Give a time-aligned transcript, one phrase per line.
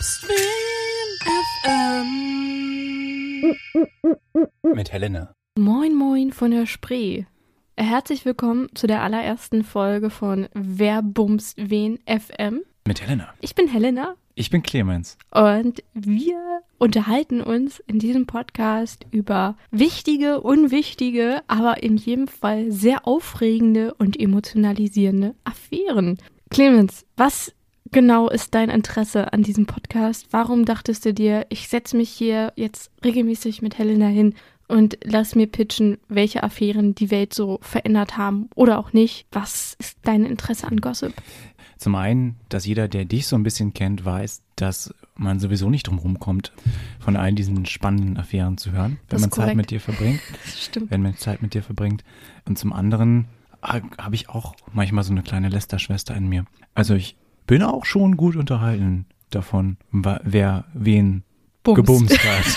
[0.00, 0.24] Bumst
[1.62, 3.54] FM.
[4.74, 5.34] Mit Helena.
[5.58, 7.24] Moin Moin von der Spree.
[7.76, 12.62] Herzlich willkommen zu der allerersten Folge von Wer bumst wen FM.
[12.88, 13.34] Mit Helena.
[13.42, 15.18] Ich bin Helena Ich bin Clemens.
[15.34, 23.06] und wir unterhalten uns in diesem Podcast über wichtige, unwichtige, aber in jedem Fall sehr
[23.06, 26.16] aufregende und emotionalisierende Affären.
[26.48, 27.52] Clemens, was
[27.92, 30.28] genau ist dein Interesse an diesem Podcast?
[30.30, 34.34] Warum dachtest du dir, ich setze mich hier jetzt regelmäßig mit Helena hin
[34.68, 39.26] und lass mir pitchen, welche Affären die Welt so verändert haben oder auch nicht?
[39.32, 41.12] Was ist dein Interesse an Gossip?
[41.78, 45.84] Zum einen, dass jeder, der dich so ein bisschen kennt, weiß, dass man sowieso nicht
[45.86, 46.52] drum rumkommt,
[46.98, 49.56] von all diesen spannenden Affären zu hören, wenn Das man Zeit korrekt.
[49.56, 50.20] mit dir verbringt.
[50.46, 50.90] Stimmt.
[50.90, 52.04] Wenn man Zeit mit dir verbringt.
[52.46, 53.26] Und zum anderen
[53.62, 56.44] ha- habe ich auch manchmal so eine kleine Lästerschwester in mir.
[56.74, 57.16] Also ich
[57.50, 61.24] bin auch schon gut unterhalten davon, wer wen
[61.64, 61.76] Bumst.
[61.76, 62.44] gebumst hat.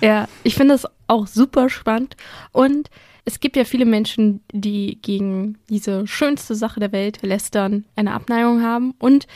[0.00, 2.16] Ja, ich finde es auch super spannend.
[2.52, 2.88] Und
[3.24, 8.62] es gibt ja viele Menschen, die gegen diese schönste Sache der Welt, Lästern, eine Abneigung
[8.62, 9.26] haben und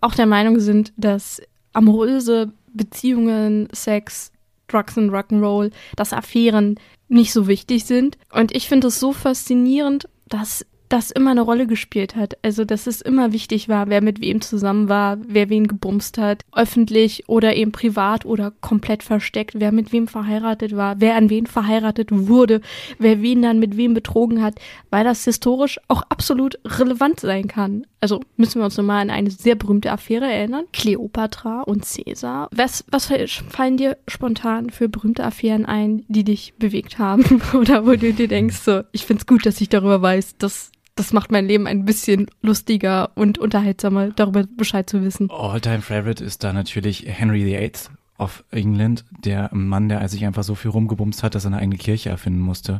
[0.00, 4.30] auch der Meinung sind, dass amoröse Beziehungen, Sex,
[4.68, 6.76] Drugs und Rock'n'Roll, dass Affären
[7.08, 8.16] nicht so wichtig sind.
[8.32, 12.36] Und ich finde es so faszinierend, dass das immer eine Rolle gespielt hat.
[12.42, 16.42] Also, dass es immer wichtig war, wer mit wem zusammen war, wer wen gebumst hat,
[16.54, 21.46] öffentlich oder eben privat oder komplett versteckt, wer mit wem verheiratet war, wer an wen
[21.46, 22.60] verheiratet wurde,
[22.98, 24.56] wer wen dann mit wem betrogen hat,
[24.90, 27.86] weil das historisch auch absolut relevant sein kann.
[28.00, 30.66] Also müssen wir uns nochmal an eine sehr berühmte Affäre erinnern.
[30.72, 32.48] Kleopatra und Caesar.
[32.52, 33.10] Was, was
[33.48, 37.40] fallen dir spontan für berühmte Affären ein, die dich bewegt haben?
[37.54, 41.12] Oder wo du dir denkst, so, ich find's gut, dass ich darüber weiß, dass das
[41.12, 45.30] macht mein Leben ein bisschen lustiger und unterhaltsamer, darüber Bescheid zu wissen.
[45.30, 47.72] All-time favorite ist da natürlich Henry VIII
[48.18, 51.76] of England, der Mann, der sich einfach so viel rumgebumst hat, dass er eine eigene
[51.76, 52.78] Kirche erfinden musste,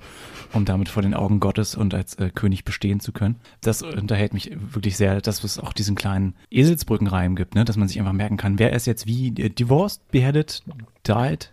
[0.53, 3.37] um damit vor den Augen Gottes und als äh, König bestehen zu können.
[3.61, 7.65] Das unterhält mich wirklich sehr, dass es auch diesen kleinen Eselsbrückenreim gibt, ne?
[7.65, 10.63] dass man sich einfach merken kann, wer ist jetzt wie äh, divorced, beheaded,
[11.07, 11.53] died,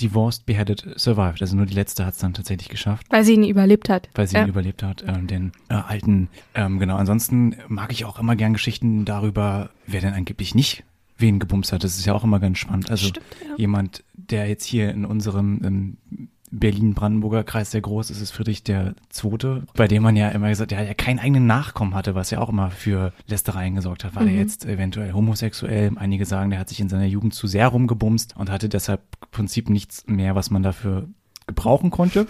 [0.00, 1.40] divorced, beheaded, survived.
[1.42, 4.08] Also nur die letzte hat es dann tatsächlich geschafft Weil sie ihn überlebt hat.
[4.14, 4.42] weil sie Ja.
[4.42, 6.28] ihn überlebt hat, ähm, den äh, alten.
[6.54, 10.84] Ähm, genau, ansonsten mag ich auch immer gern Geschichten darüber, wer denn angeblich nicht
[11.20, 11.82] wen gebumst hat.
[11.82, 12.90] Das ist ja auch immer ganz spannend.
[12.90, 13.56] Also Stimmt, ja.
[13.56, 18.94] jemand, der jetzt hier in unserem ähm, Berlin-Brandenburger Kreis sehr groß ist, ist Friedrich der
[19.10, 22.40] Zweite, bei dem man ja immer gesagt, der ja keinen eigenen Nachkommen hatte, was ja
[22.40, 24.14] auch immer für Lästereien gesorgt hat.
[24.14, 24.38] War der Mhm.
[24.38, 25.92] jetzt eventuell homosexuell?
[25.96, 29.28] Einige sagen, der hat sich in seiner Jugend zu sehr rumgebumst und hatte deshalb im
[29.30, 31.08] Prinzip nichts mehr, was man dafür
[31.46, 32.26] gebrauchen konnte.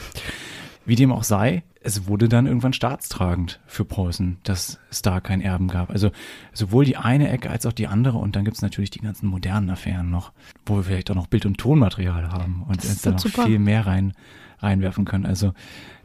[0.88, 5.42] Wie dem auch sei, es wurde dann irgendwann staatstragend für Preußen, dass es da kein
[5.42, 5.90] Erben gab.
[5.90, 6.12] Also
[6.54, 8.16] sowohl die eine Ecke als auch die andere.
[8.16, 10.32] Und dann gibt es natürlich die ganzen modernen Affären noch,
[10.64, 13.42] wo wir vielleicht auch noch Bild- und Tonmaterial haben und ist da noch super.
[13.42, 14.14] viel mehr rein,
[14.60, 15.26] reinwerfen können.
[15.26, 15.52] Also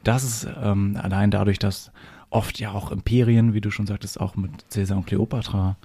[0.04, 1.94] das ist ähm, allein dadurch, dass
[2.30, 5.78] oft ja auch Imperien, wie du schon sagtest, auch mit Caesar und Kleopatra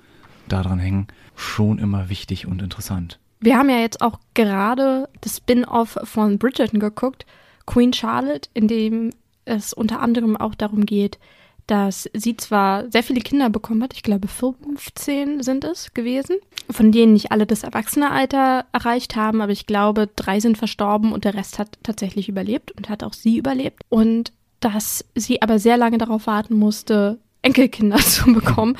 [0.48, 3.20] daran hängen, schon immer wichtig und interessant.
[3.38, 7.26] Wir haben ja jetzt auch gerade das Spin-off von Bridgerton geguckt,
[7.68, 9.10] Queen Charlotte, in dem
[9.44, 11.18] es unter anderem auch darum geht,
[11.66, 16.36] dass sie zwar sehr viele Kinder bekommen hat, ich glaube 15 sind es gewesen,
[16.70, 21.26] von denen nicht alle das Erwachsenealter erreicht haben, aber ich glaube drei sind verstorben und
[21.26, 23.82] der Rest hat tatsächlich überlebt und hat auch sie überlebt.
[23.90, 28.78] Und dass sie aber sehr lange darauf warten musste, Enkelkinder zu bekommen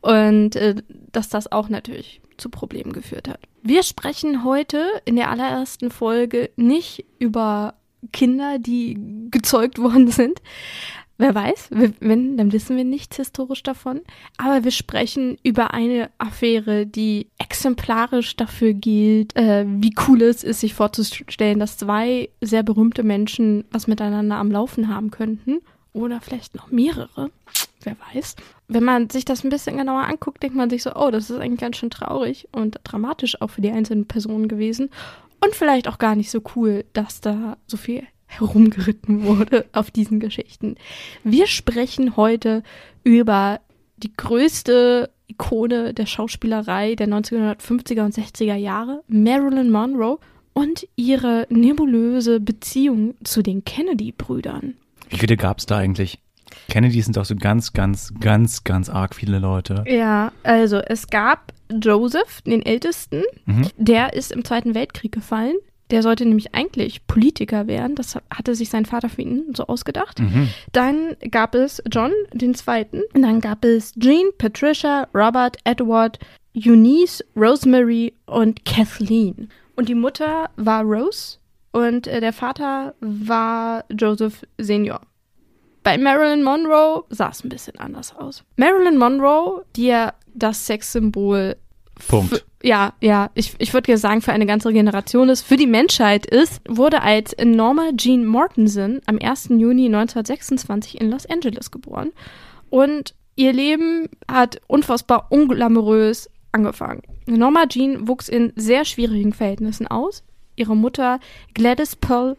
[0.00, 0.76] und äh,
[1.12, 3.40] dass das auch natürlich zu Problemen geführt hat.
[3.62, 7.74] Wir sprechen heute in der allerersten Folge nicht über
[8.12, 8.98] Kinder, die
[9.30, 10.40] gezeugt worden sind.
[11.20, 11.68] Wer weiß,
[12.00, 14.00] wenn, dann wissen wir nichts historisch davon.
[14.38, 20.60] Aber wir sprechen über eine Affäre, die exemplarisch dafür gilt, äh, wie cool es ist,
[20.60, 25.58] sich vorzustellen, dass zwei sehr berühmte Menschen was miteinander am Laufen haben könnten.
[25.92, 27.30] Oder vielleicht noch mehrere.
[27.82, 28.36] Wer weiß.
[28.68, 31.38] Wenn man sich das ein bisschen genauer anguckt, denkt man sich so, oh, das ist
[31.38, 34.88] eigentlich ganz schön traurig und dramatisch auch für die einzelnen Personen gewesen.
[35.40, 40.20] Und vielleicht auch gar nicht so cool, dass da so viel herumgeritten wurde auf diesen
[40.20, 40.76] Geschichten.
[41.24, 42.62] Wir sprechen heute
[43.02, 43.60] über
[43.96, 50.18] die größte Ikone der Schauspielerei der 1950er und 60er Jahre, Marilyn Monroe,
[50.52, 54.74] und ihre nebulöse Beziehung zu den Kennedy-Brüdern.
[55.08, 56.18] Wie viele gab es da eigentlich?
[56.68, 59.84] Kennedy sind doch so ganz, ganz, ganz, ganz arg viele Leute.
[59.86, 61.52] Ja, also es gab
[61.82, 63.68] Joseph, den Ältesten, Mhm.
[63.76, 65.54] der ist im Zweiten Weltkrieg gefallen.
[65.90, 67.96] Der sollte nämlich eigentlich Politiker werden.
[67.96, 70.20] Das hatte sich sein Vater für ihn so ausgedacht.
[70.20, 70.48] Mhm.
[70.72, 73.00] Dann gab es John, den Zweiten.
[73.12, 76.20] Und dann gab es Jean, Patricia, Robert, Edward,
[76.56, 79.48] Eunice, Rosemary und Kathleen.
[79.74, 81.38] Und die Mutter war Rose
[81.72, 85.00] und äh, der Vater war Joseph Senior.
[85.82, 88.44] Bei Marilyn Monroe sah es ein bisschen anders aus.
[88.56, 91.56] Marilyn Monroe, die ja das Sexsymbol
[92.08, 92.44] Punkt.
[92.62, 96.26] ja, ja, ich, ich würde ja sagen, für eine ganze Generation ist, für die Menschheit
[96.26, 99.48] ist, wurde als Norma Jean Mortensen am 1.
[99.50, 102.12] Juni 1926 in Los Angeles geboren.
[102.68, 107.02] Und ihr Leben hat unfassbar unglamourös angefangen.
[107.26, 110.24] Norma Jean wuchs in sehr schwierigen Verhältnissen aus.
[110.56, 111.20] Ihre Mutter
[111.54, 112.36] Gladys Pearl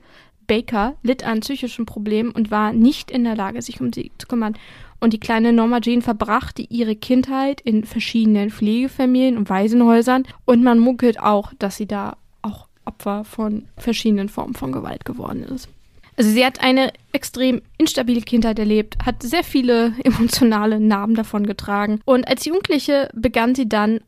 [0.48, 4.28] Baker litt an psychischen Problemen und war nicht in der Lage, sich um sie zu
[4.28, 4.58] kümmern.
[5.00, 10.24] Und die kleine Norma Jean verbrachte ihre Kindheit in verschiedenen Pflegefamilien und Waisenhäusern.
[10.46, 15.44] Und man munkelt auch, dass sie da auch Opfer von verschiedenen Formen von Gewalt geworden
[15.44, 15.70] ist.
[16.18, 22.00] Also sie hat eine extrem instabile Kindheit erlebt, hat sehr viele emotionale Narben davon getragen.
[22.06, 24.02] Und als Jugendliche begann sie dann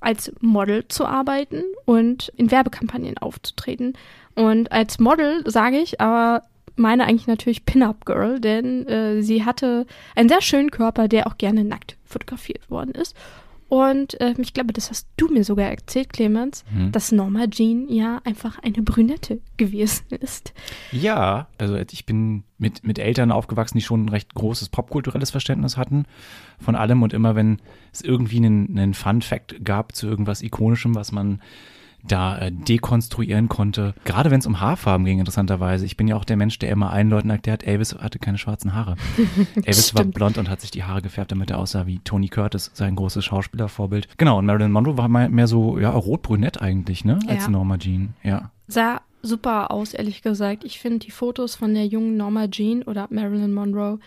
[0.00, 3.94] als Model zu arbeiten und in Werbekampagnen aufzutreten.
[4.38, 6.42] Und als Model sage ich, aber
[6.76, 11.36] meine eigentlich natürlich Pin-Up Girl, denn äh, sie hatte einen sehr schönen Körper, der auch
[11.36, 13.16] gerne nackt fotografiert worden ist.
[13.68, 16.90] Und äh, ich glaube, das hast du mir sogar erzählt, Clemens, Mhm.
[16.92, 20.54] dass Norma Jean ja einfach eine Brünette gewesen ist.
[20.90, 25.76] Ja, also ich bin mit, mit Eltern aufgewachsen, die schon ein recht großes popkulturelles Verständnis
[25.76, 26.06] hatten
[26.58, 27.60] von allem und immer wenn
[27.92, 31.42] es irgendwie einen, einen Fun-Fact gab zu irgendwas Ikonischem, was man
[32.06, 33.94] da äh, dekonstruieren konnte.
[34.04, 35.84] Gerade wenn es um Haarfarben ging, interessanterweise.
[35.84, 38.74] Ich bin ja auch der Mensch, der immer allen Leuten erklärt, Elvis hatte keine schwarzen
[38.74, 38.96] Haare.
[39.56, 42.70] Elvis war blond und hat sich die Haare gefärbt, damit er aussah wie Tony Curtis,
[42.74, 44.08] sein großes Schauspielervorbild.
[44.16, 47.50] Genau, und Marilyn Monroe war mal mehr so, ja, rot-brünett eigentlich, ne, als Ja.
[47.50, 48.50] Norma Jean, ja.
[48.66, 50.64] Sah super aus, ehrlich gesagt.
[50.64, 53.98] Ich finde die Fotos von der jungen Norma Jean oder Marilyn Monroe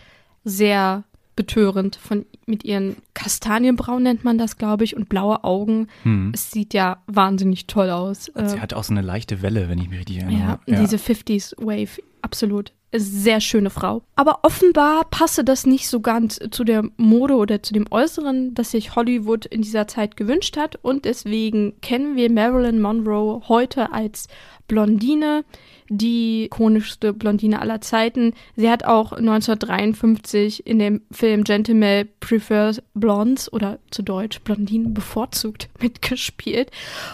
[0.43, 1.03] sehr
[1.35, 1.95] betörend.
[1.95, 5.87] Von, mit ihren Kastanienbraun nennt man das, glaube ich, und blaue Augen.
[6.03, 6.31] Hm.
[6.33, 8.25] Es sieht ja wahnsinnig toll aus.
[8.25, 10.59] Sie Äh, hat auch so eine leichte Welle, wenn ich mich richtig erinnere.
[10.67, 12.73] ja, diese 50s Wave, absolut.
[12.93, 14.01] Ist sehr schöne Frau.
[14.17, 18.71] Aber offenbar passe das nicht so ganz zu der Mode oder zu dem Äußeren, das
[18.71, 20.77] sich Hollywood in dieser Zeit gewünscht hat.
[20.81, 24.27] Und deswegen kennen wir Marilyn Monroe heute als
[24.67, 25.45] Blondine,
[25.91, 28.33] die ikonischste Blondine aller Zeiten.
[28.55, 35.69] Sie hat auch 1953 in dem Film Gentleman Prefers Blondes oder zu Deutsch Blondinen bevorzugt
[35.81, 36.71] mitgespielt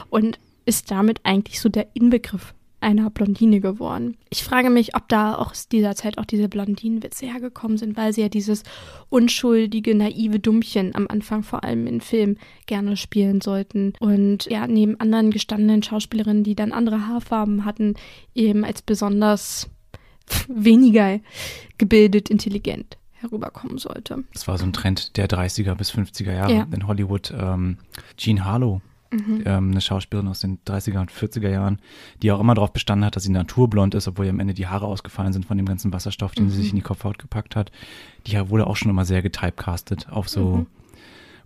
[0.10, 4.18] und ist damit eigentlich so der Inbegriff einer Blondine geworden.
[4.30, 8.14] Ich frage mich, ob da auch aus dieser Zeit auch diese Blondinenwitze hergekommen sind, weil
[8.14, 8.64] sie ja dieses
[9.10, 13.94] unschuldige, naive Dummchen am Anfang vor allem in Filmen gerne spielen sollten.
[14.00, 17.96] Und ja, neben anderen gestandenen Schauspielerinnen, die dann andere Haarfarben hatten,
[18.36, 19.70] eben als besonders
[20.48, 21.20] weniger
[21.78, 24.24] gebildet, intelligent herüberkommen sollte.
[24.34, 26.68] Das war so ein Trend der 30er bis 50er Jahre Ja.
[26.72, 27.34] in Hollywood.
[27.36, 27.78] Ähm,
[28.18, 28.82] Jean Harlow,
[29.12, 31.80] ähm, eine Schauspielerin aus den 30er und 40er Jahren,
[32.22, 34.68] die auch immer darauf bestanden hat, dass sie naturblond ist, obwohl ihr am Ende die
[34.68, 37.72] Haare ausgefallen sind von dem ganzen Wasserstoff, den sie sich in die Kopfhaut gepackt hat.
[38.26, 40.66] Die wurde auch schon immer sehr getypecastet auf so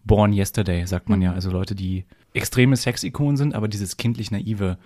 [0.03, 1.33] Born Yesterday, sagt man ja.
[1.33, 4.77] Also Leute, die extreme Sexikonen sind, aber dieses kindlich Naive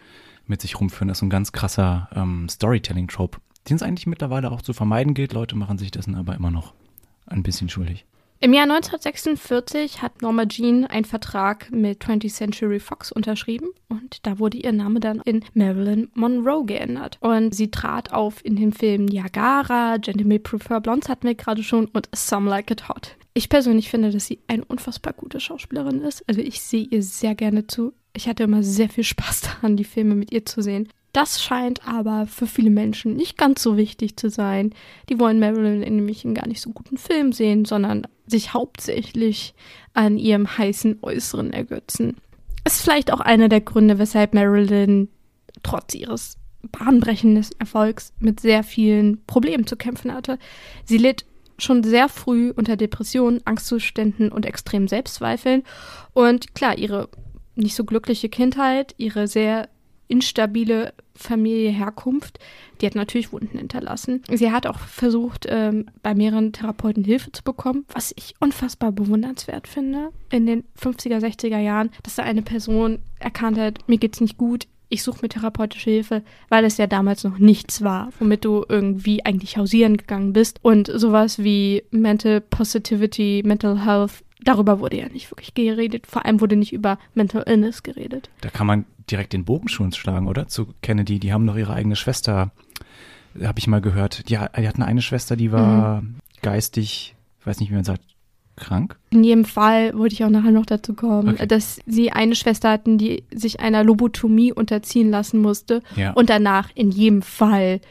[0.48, 3.40] mit sich rumführen, das ist so ein ganz krasser ähm, Storytelling-Trope,
[3.70, 5.34] den es eigentlich mittlerweile auch zu vermeiden gilt.
[5.34, 6.74] Leute machen sich dessen aber immer noch
[7.28, 8.06] ein bisschen schuldig.
[8.42, 14.40] Im Jahr 1946 hat Norma Jean einen Vertrag mit 20th Century Fox unterschrieben und da
[14.40, 17.18] wurde ihr Name dann in Marilyn Monroe geändert.
[17.22, 21.86] Und sie trat auf in den Filmen Niagara, Gentlemen Prefer Blondes hatten wir gerade schon
[21.86, 23.16] und Some Like It Hot.
[23.34, 26.24] Ich persönlich finde, dass sie eine unfassbar gute Schauspielerin ist.
[26.28, 27.94] Also ich sehe ihr sehr gerne zu.
[28.14, 30.90] Ich hatte immer sehr viel Spaß daran, die Filme mit ihr zu sehen.
[31.14, 34.76] Das scheint aber für viele Menschen nicht ganz so wichtig zu sein.
[35.08, 39.54] Die wollen Marilyn nämlich in gar nicht so guten Film sehen, sondern sich hauptsächlich
[39.94, 42.18] an ihrem heißen Äußeren ergötzen.
[42.66, 45.10] Ist vielleicht auch einer der Gründe, weshalb Marilyn
[45.64, 46.38] trotz ihres
[46.72, 50.40] bahnbrechenden Erfolgs mit sehr vielen Problemen zu kämpfen hatte.
[50.84, 51.26] Sie litt
[51.58, 55.64] schon sehr früh unter Depressionen, Angstzuständen und extremen Selbstzweifeln.
[56.14, 57.10] Und klar, ihre
[57.56, 59.70] nicht so glückliche Kindheit, ihre sehr
[60.08, 62.40] instabile Familie Herkunft,
[62.80, 64.22] die hat natürlich Wunden hinterlassen.
[64.30, 69.68] Sie hat auch versucht, ähm, bei mehreren Therapeuten Hilfe zu bekommen, was ich unfassbar bewundernswert
[69.68, 70.10] finde.
[70.30, 74.68] In den 50er, 60er Jahren, dass da eine Person erkannt hat, mir geht's nicht gut,
[74.90, 79.26] ich suche mir therapeutische Hilfe, weil es ja damals noch nichts war, womit du irgendwie
[79.26, 80.60] eigentlich hausieren gegangen bist.
[80.62, 86.08] Und sowas wie Mental Positivity, Mental Health, darüber wurde ja nicht wirklich geredet.
[86.08, 88.30] Vor allem wurde nicht über Mental Illness geredet.
[88.42, 90.48] Da kann man direkt den Bogen schon schlagen, oder?
[90.48, 92.52] Zu Kennedy, die haben doch ihre eigene Schwester,
[93.42, 94.30] habe ich mal gehört.
[94.30, 96.04] Die, die hatten eine Schwester, die war
[96.42, 98.02] geistig, ich weiß nicht, wie man sagt,
[98.56, 98.98] krank?
[99.10, 101.48] In jedem Fall wollte ich auch nachher noch dazu kommen, Okay.
[101.48, 106.12] dass sie eine Schwester hatten, die sich einer Lobotomie unterziehen lassen musste Ja.
[106.14, 107.82] und danach in jedem Fall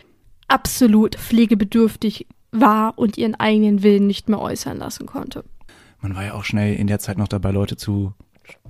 [0.48, 5.44] absolut pflegebedürftig war und ihren eigenen Willen nicht mehr äußern lassen konnte.
[6.00, 8.12] Man war ja auch schnell in der Zeit noch dabei, Leute zu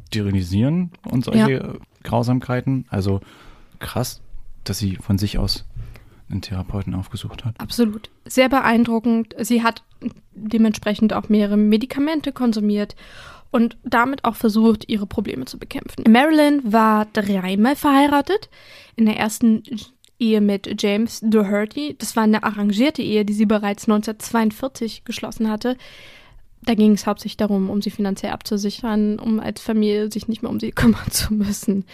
[0.06, 2.86] sterilisieren und solche Grausamkeiten.
[2.88, 3.20] Also
[3.80, 4.20] krass,
[4.62, 5.64] dass sie von sich aus
[6.35, 7.59] einen Therapeuten aufgesucht hat.
[7.59, 8.11] Absolut.
[8.26, 9.35] Sehr beeindruckend.
[9.41, 9.83] Sie hat
[10.33, 12.95] dementsprechend auch mehrere Medikamente konsumiert
[13.50, 16.05] und damit auch versucht, ihre Probleme zu bekämpfen.
[16.11, 18.50] Marilyn war dreimal verheiratet.
[18.97, 19.62] In der ersten
[20.19, 21.97] Ehe mit James Doherty.
[21.99, 25.76] Das war eine arrangierte Ehe, die sie bereits 1942 geschlossen hatte.
[26.62, 30.50] Da ging es hauptsächlich darum, um sie finanziell abzusichern, um als Familie sich nicht mehr
[30.50, 31.85] um sie kümmern zu müssen.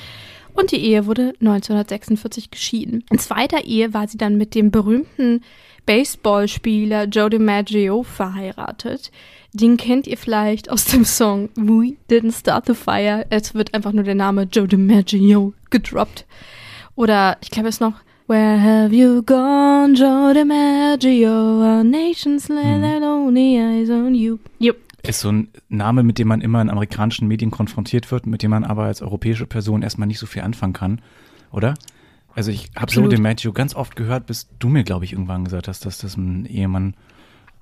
[0.54, 3.04] Und die Ehe wurde 1946 geschieden.
[3.10, 5.42] In zweiter Ehe war sie dann mit dem berühmten
[5.86, 9.10] Baseballspieler Joe DiMaggio verheiratet.
[9.52, 13.26] Den kennt ihr vielleicht aus dem Song We Didn't Start the Fire.
[13.30, 16.26] Es wird einfach nur der Name Joe DiMaggio gedroppt.
[16.94, 17.94] Oder ich glaube es noch
[18.28, 21.28] Where have you gone, Joe DiMaggio?
[21.28, 24.38] Our nation's land and only eyes on you.
[24.60, 24.76] Yep.
[25.02, 28.50] Ist so ein Name, mit dem man immer in amerikanischen Medien konfrontiert wird, mit dem
[28.50, 31.00] man aber als europäische Person erstmal nicht so viel anfangen kann,
[31.50, 31.74] oder?
[32.34, 35.44] Also ich habe so den Maggio ganz oft gehört, bis du mir, glaube ich, irgendwann
[35.44, 36.94] gesagt hast, dass das ein Ehemann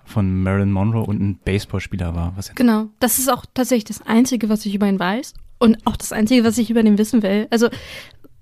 [0.05, 2.35] von Marilyn Monroe und ein Baseballspieler war.
[2.55, 2.89] Genau.
[2.99, 5.35] Das ist auch tatsächlich das Einzige, was ich über ihn weiß.
[5.59, 7.47] Und auch das Einzige, was ich über ihn wissen will.
[7.51, 7.69] Also,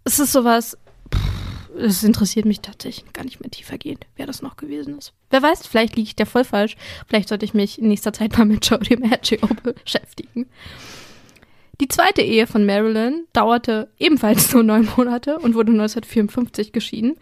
[0.05, 0.77] es ist sowas.
[1.79, 5.13] Es interessiert mich tatsächlich gar nicht mehr tiefergehend, wer das noch gewesen ist.
[5.31, 6.77] Wer weiß, vielleicht liege ich da voll falsch.
[7.07, 9.39] Vielleicht sollte ich mich in nächster Zeit mal mit Joe DiMaggio
[9.85, 10.47] beschäftigen.
[11.81, 17.17] Die zweite Ehe von Marilyn dauerte ebenfalls nur neun Monate und wurde 1954 geschieden.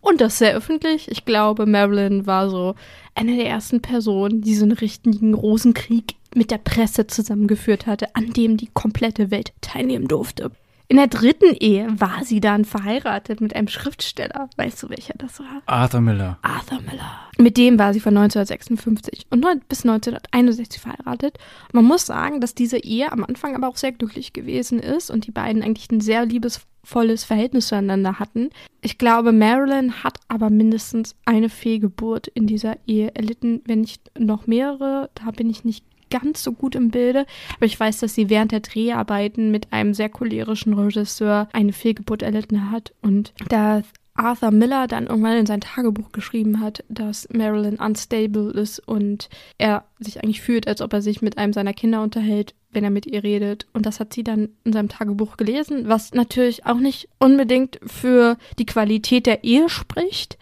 [0.00, 1.10] Und das sehr öffentlich.
[1.10, 2.76] Ich glaube, Marilyn war so
[3.16, 8.32] eine der ersten Personen, die so einen richtigen Rosenkrieg mit der Presse zusammengeführt hatte, an
[8.32, 10.52] dem die komplette Welt teilnehmen durfte.
[10.88, 14.48] In der dritten Ehe war sie dann verheiratet mit einem Schriftsteller.
[14.56, 15.62] Weißt du, welcher das war?
[15.66, 16.38] Arthur Miller.
[16.42, 17.20] Arthur Miller.
[17.38, 21.38] Mit dem war sie von 1956 und bis 1961 verheiratet.
[21.72, 25.26] Man muss sagen, dass diese Ehe am Anfang aber auch sehr glücklich gewesen ist und
[25.26, 28.50] die beiden eigentlich ein sehr liebesvolles Verhältnis zueinander hatten.
[28.80, 34.46] Ich glaube, Marilyn hat aber mindestens eine Fehlgeburt in dieser Ehe erlitten, wenn nicht noch
[34.46, 35.10] mehrere.
[35.14, 38.52] Da bin ich nicht ganz so gut im Bilde, aber ich weiß, dass sie während
[38.52, 43.82] der Dreharbeiten mit einem sehr cholerischen Regisseur eine Fehlgeburt erlitten hat und da
[44.16, 49.84] Arthur Miller dann irgendwann in sein Tagebuch geschrieben hat, dass Marilyn unstable ist und er
[49.98, 53.06] sich eigentlich fühlt, als ob er sich mit einem seiner Kinder unterhält, wenn er mit
[53.06, 53.66] ihr redet.
[53.72, 58.36] Und das hat sie dann in seinem Tagebuch gelesen, was natürlich auch nicht unbedingt für
[58.58, 60.38] die Qualität der Ehe spricht,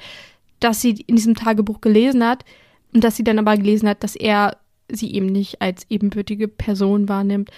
[0.61, 2.45] dass sie in diesem Tagebuch gelesen hat
[2.93, 4.57] und dass sie dann aber gelesen hat, dass er
[4.91, 7.51] sie eben nicht als ebenbürtige Person wahrnimmt,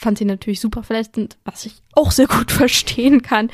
[0.00, 3.50] fand sie natürlich super verletzend, was ich auch sehr gut verstehen kann.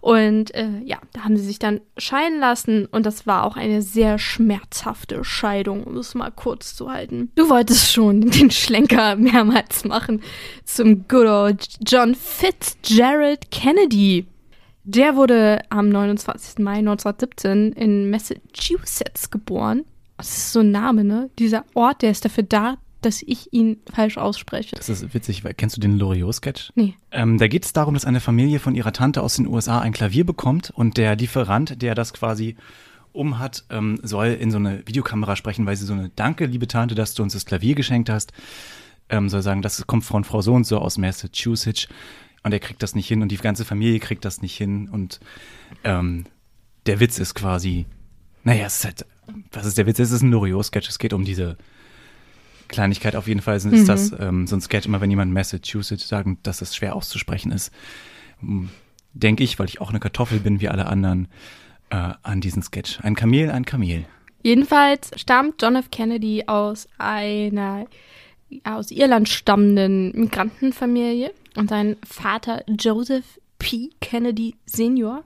[0.00, 3.82] Und äh, ja, da haben sie sich dann scheiden lassen und das war auch eine
[3.82, 7.32] sehr schmerzhafte Scheidung, um es mal kurz zu halten.
[7.34, 10.22] Du wolltest schon den Schlenker mehrmals machen
[10.64, 14.26] zum good old John Fitzgerald Kennedy.
[14.84, 16.60] Der wurde am 29.
[16.60, 19.84] Mai 1917 in Massachusetts geboren.
[20.18, 21.30] Das ist so ein Name, ne?
[21.38, 24.74] Dieser Ort, der ist dafür da, dass ich ihn falsch ausspreche.
[24.74, 26.72] Das ist witzig, weil kennst du den Loriot-Sketch?
[26.74, 26.94] Nee.
[27.12, 29.92] Ähm, da geht es darum, dass eine Familie von ihrer Tante aus den USA ein
[29.92, 32.56] Klavier bekommt und der Lieferant, der das quasi
[33.12, 36.66] um hat, ähm, soll in so eine Videokamera sprechen, weil sie so eine Danke, liebe
[36.66, 38.32] Tante, dass du uns das Klavier geschenkt hast.
[39.08, 41.88] Ähm, soll sagen, das kommt von Frau so und so aus Massachusetts
[42.42, 45.20] und er kriegt das nicht hin und die ganze Familie kriegt das nicht hin und
[45.84, 46.26] ähm,
[46.86, 47.86] der Witz ist quasi,
[48.44, 49.06] naja, es ist halt,
[49.52, 49.98] was ist der Witz?
[49.98, 51.56] Es ist ein Loriot-Sketch, es geht um diese
[52.68, 53.86] Kleinigkeit auf jeden Fall ist Mhm.
[53.86, 57.72] das ähm, so ein Sketch, immer wenn jemand Massachusetts sagt, dass das schwer auszusprechen ist,
[59.14, 61.28] denke ich, weil ich auch eine Kartoffel bin wie alle anderen,
[61.90, 63.00] äh, an diesen Sketch.
[63.00, 64.04] Ein Kamel, ein Kamel.
[64.42, 65.90] Jedenfalls stammt John F.
[65.90, 67.86] Kennedy aus einer
[68.64, 73.90] aus Irland stammenden Migrantenfamilie und sein Vater Joseph P.
[74.00, 75.22] Kennedy Senior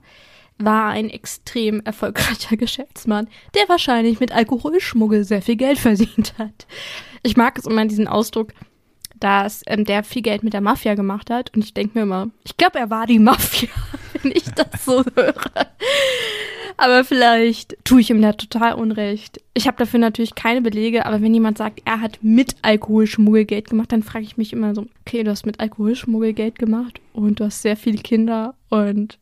[0.65, 6.67] war ein extrem erfolgreicher Geschäftsmann, der wahrscheinlich mit Alkoholschmuggel sehr viel Geld verdient hat.
[7.23, 8.53] Ich mag es immer diesen Ausdruck,
[9.19, 11.55] dass ähm, der viel Geld mit der Mafia gemacht hat.
[11.55, 13.69] Und ich denke mir immer, ich glaube, er war die Mafia,
[14.21, 15.35] wenn ich das so höre.
[16.75, 19.39] Aber vielleicht tue ich ihm da total Unrecht.
[19.53, 23.69] Ich habe dafür natürlich keine Belege, aber wenn jemand sagt, er hat mit Alkoholschmuggel Geld
[23.69, 27.39] gemacht, dann frage ich mich immer so, okay, du hast mit Alkoholschmuggel Geld gemacht und
[27.39, 29.19] du hast sehr viele Kinder und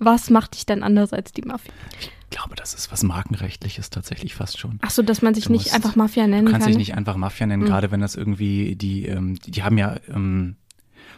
[0.00, 1.72] was macht dich dann anders als die Mafia?
[2.00, 4.78] Ich glaube, das ist was Markenrechtliches tatsächlich fast schon.
[4.82, 6.72] Ach so, dass man sich Du nicht musst- einfach Mafia nennen Du kannst kann.
[6.72, 7.66] dich nicht einfach Mafia nennen, Mhm.
[7.66, 10.56] gerade wenn das irgendwie die, ähm, die, haben ja ähm,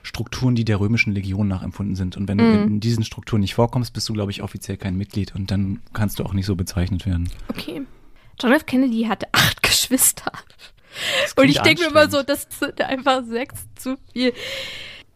[0.02, 2.16] Strukturen, die der römischen Legion nachempfunden sind.
[2.16, 2.66] Und wenn du Mhm.
[2.66, 6.18] in diesen Strukturen nicht vorkommst, bist du, glaube ich, offiziell kein Mitglied und dann kannst
[6.18, 7.30] du auch nicht so bezeichnet werden.
[7.48, 7.82] Okay.
[8.40, 8.66] John F.
[8.66, 10.32] Kennedy hatte acht Geschwister.
[11.36, 14.32] Und ich denke mir immer so, das sind einfach sechs zu viel.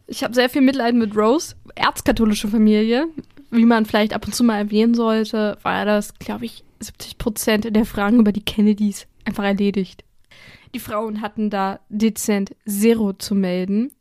[0.07, 3.09] Ich habe sehr viel Mitleid mit Rose, erzkatholische Familie.
[3.57, 7.75] Wie man vielleicht ab und zu mal erwähnen sollte, war das, glaube ich, 70 Prozent
[7.75, 10.05] der Fragen über die Kennedys einfach erledigt.
[10.75, 13.93] Die Frauen hatten da dezent Zero zu melden.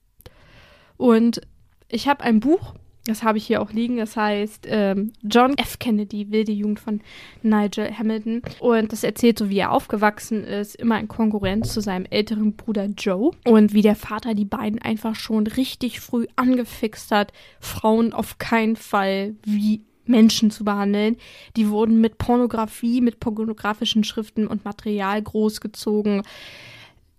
[0.97, 1.39] Und
[1.87, 5.77] ich habe ein Buch, das habe ich hier auch liegen, das heißt ähm, John F.
[5.79, 7.01] Kennedy, wilde Jugend von
[7.43, 8.41] Nigel Hamilton.
[8.59, 12.85] Und das erzählt so, wie er aufgewachsen ist, immer in Konkurrenz zu seinem älteren Bruder
[12.85, 13.31] Joe.
[13.45, 18.75] Und wie der Vater die beiden einfach schon richtig früh angefixt hat, Frauen auf keinen
[18.75, 21.17] Fall wie Menschen zu behandeln.
[21.55, 26.23] Die wurden mit Pornografie, mit pornografischen Schriften und Material großgezogen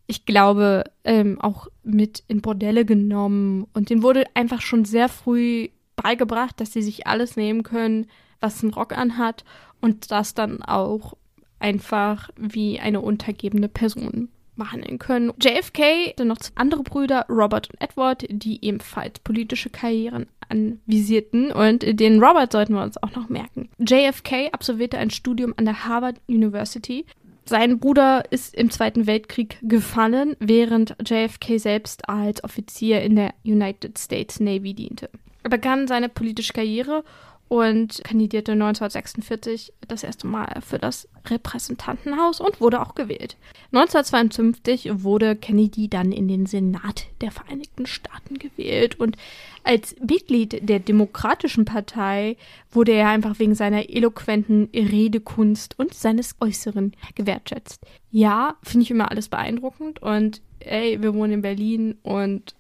[0.07, 3.67] ich glaube, ähm, auch mit in Bordelle genommen.
[3.73, 8.07] Und denen wurde einfach schon sehr früh beigebracht, dass sie sich alles nehmen können,
[8.41, 9.45] was ein Rock anhat
[9.81, 11.15] und das dann auch
[11.59, 15.33] einfach wie eine untergebene Person behandeln können.
[15.41, 22.23] JFK hatte noch andere Brüder, Robert und Edward, die ebenfalls politische Karrieren anvisierten und den
[22.23, 23.69] Robert sollten wir uns auch noch merken.
[23.79, 27.05] JFK absolvierte ein Studium an der Harvard University,
[27.49, 33.97] sein Bruder ist im Zweiten Weltkrieg gefallen, während JFK selbst als Offizier in der United
[33.97, 35.09] States Navy diente.
[35.47, 37.05] Er begann seine politische Karriere
[37.47, 43.37] und kandidierte 1946 das erste Mal für das Repräsentantenhaus und wurde auch gewählt.
[43.67, 49.17] 1952 wurde Kennedy dann in den Senat der Vereinigten Staaten gewählt und
[49.63, 52.37] als Mitglied der Demokratischen Partei
[52.73, 57.87] wurde er einfach wegen seiner eloquenten Redekunst und seines Äußeren gewertschätzt.
[58.11, 62.57] Ja, finde ich immer alles beeindruckend und ey, wir wohnen in Berlin und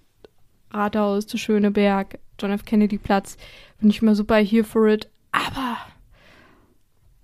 [0.70, 2.64] Rathaus zu Schöneberg, John F.
[2.64, 3.36] Kennedy Platz,
[3.80, 5.78] bin ich immer super here for it, aber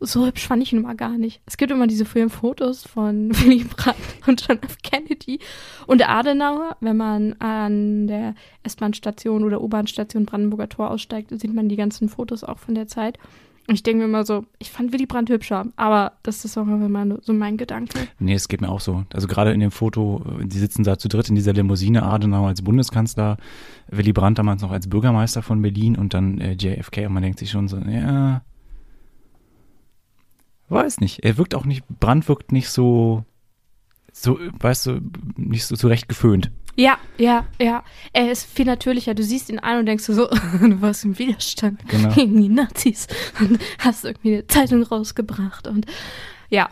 [0.04, 1.40] so hübsch fand ich ihn immer gar nicht.
[1.46, 4.78] Es gibt immer diese vielen Fotos von Willy Brandt und John F.
[4.82, 5.38] Kennedy
[5.86, 6.76] und Adenauer.
[6.80, 8.34] Wenn man an der
[8.64, 13.18] S-Bahn-Station oder U-Bahn-Station Brandenburger Tor aussteigt, sieht man die ganzen Fotos auch von der Zeit.
[13.68, 16.64] Und ich denke mir immer so, ich fand Willy Brandt hübscher, aber das ist auch
[16.64, 18.08] mal so mein Gedanke.
[18.18, 19.04] Nee, es geht mir auch so.
[19.12, 22.62] Also gerade in dem Foto, die sitzen da zu dritt in dieser Limousine, Adenauer als
[22.62, 23.36] Bundeskanzler,
[23.88, 27.38] Willy Brandt damals noch als Bürgermeister von Berlin und dann äh, JFK und man denkt
[27.38, 28.42] sich schon so, ja,
[30.68, 31.24] weiß nicht.
[31.24, 33.24] Er wirkt auch nicht, Brandt wirkt nicht so,
[34.12, 35.00] so, weißt du,
[35.36, 36.50] nicht so zurecht geföhnt.
[36.74, 37.84] Ja, ja, ja.
[38.14, 39.12] Er ist viel natürlicher.
[39.14, 40.26] Du siehst ihn an und denkst so,
[40.60, 42.10] du warst im Widerstand Genau.
[42.14, 43.06] gegen die Nazis
[43.40, 45.86] und hast irgendwie eine Zeitung rausgebracht und
[46.48, 46.68] ja.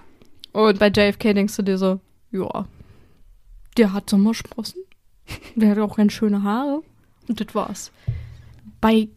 [0.53, 2.01] Und bei JFK denkst du dir so,
[2.33, 2.67] ja,
[3.77, 4.83] der hat Sommersprossen,
[5.55, 6.83] der hat auch ganz schöne Haare
[7.29, 7.93] und das war's.
[8.81, 9.09] Bei,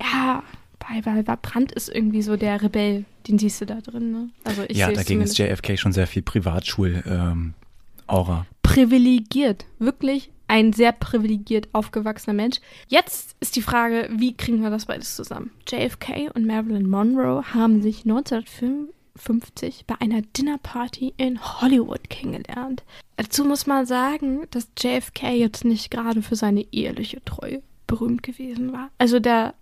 [0.00, 0.42] ja,
[0.78, 4.30] bei, bei, bei Brandt ist irgendwie so der Rebell, den siehst du da drin, ne?
[4.44, 5.36] Also ich ja, dagegen ist.
[5.36, 8.46] JFK schon sehr viel Privatschul-Aura.
[8.78, 9.66] Privilegiert.
[9.80, 12.60] Wirklich ein sehr privilegiert aufgewachsener Mensch.
[12.86, 15.50] Jetzt ist die Frage, wie kriegen wir das beides zusammen?
[15.66, 22.84] JFK und Marilyn Monroe haben sich 1955 bei einer Dinnerparty in Hollywood kennengelernt.
[23.16, 28.72] Dazu muss man sagen, dass JFK jetzt nicht gerade für seine eheliche Treue berühmt gewesen
[28.72, 28.90] war.
[28.98, 29.54] Also da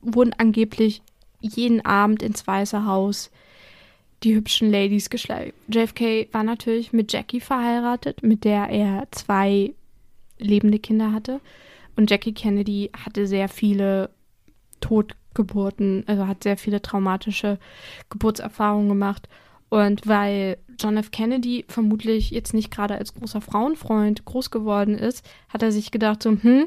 [0.00, 1.02] wurden angeblich
[1.40, 3.32] jeden Abend ins Weiße Haus
[4.22, 5.54] die hübschen Ladies geschleift.
[5.68, 9.72] JFK war natürlich mit Jackie verheiratet, mit der er zwei
[10.38, 11.40] lebende Kinder hatte.
[11.96, 14.10] Und Jackie Kennedy hatte sehr viele
[14.80, 17.58] Totgeburten, also hat sehr viele traumatische
[18.10, 19.28] Geburtserfahrungen gemacht.
[19.68, 21.10] Und weil John F.
[21.10, 26.22] Kennedy vermutlich jetzt nicht gerade als großer Frauenfreund groß geworden ist, hat er sich gedacht,
[26.22, 26.66] so, hm,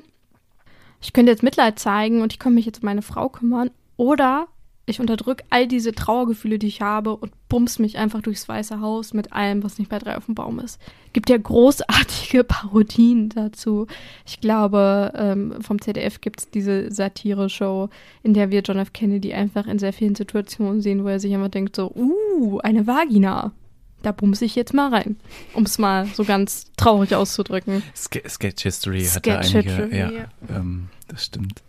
[1.01, 3.71] ich könnte jetzt Mitleid zeigen und ich könnte mich jetzt um meine Frau kümmern.
[3.97, 4.47] Oder
[4.85, 9.13] ich unterdrücke all diese Trauergefühle, die ich habe und bums mich einfach durchs Weiße Haus
[9.13, 10.79] mit allem, was nicht bei drei auf dem Baum ist.
[11.13, 13.87] Gibt ja großartige Parodien dazu.
[14.25, 17.89] Ich glaube, ähm, vom ZDF gibt es diese Satire-Show,
[18.23, 18.91] in der wir John F.
[18.91, 22.85] Kennedy einfach in sehr vielen Situationen sehen, wo er sich einfach denkt so, uh, eine
[22.85, 23.53] Vagina.
[24.01, 25.15] Da bumse ich jetzt mal rein.
[25.53, 27.83] Um es mal so ganz traurig auszudrücken.
[27.95, 30.25] Ske Sketch History hatte Sketch einige, History, ja, ja.
[30.49, 31.63] Ähm, das stimmt.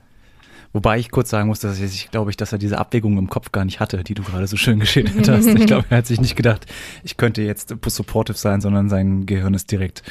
[0.74, 3.52] Wobei ich kurz sagen muss, dass ich, glaube ich, dass er diese Abwägung im Kopf
[3.52, 5.46] gar nicht hatte, die du gerade so schön geschildert hast.
[5.46, 6.66] Ich glaube, er hat sich nicht gedacht,
[7.04, 10.02] ich könnte jetzt supportive sein, sondern sein Gehirn ist direkt,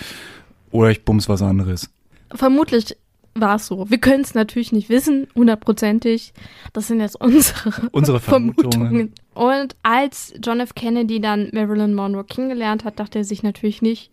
[0.72, 1.90] oder ich bums was anderes.
[2.34, 2.96] Vermutlich
[3.36, 3.90] war es so.
[3.90, 6.34] Wir können es natürlich nicht wissen, hundertprozentig.
[6.72, 9.12] Das sind jetzt unsere, Unsere Vermutungen.
[9.34, 10.76] Und als John F.
[10.76, 14.12] Kennedy dann Marilyn Monroe kennengelernt hat, dachte er sich natürlich nicht,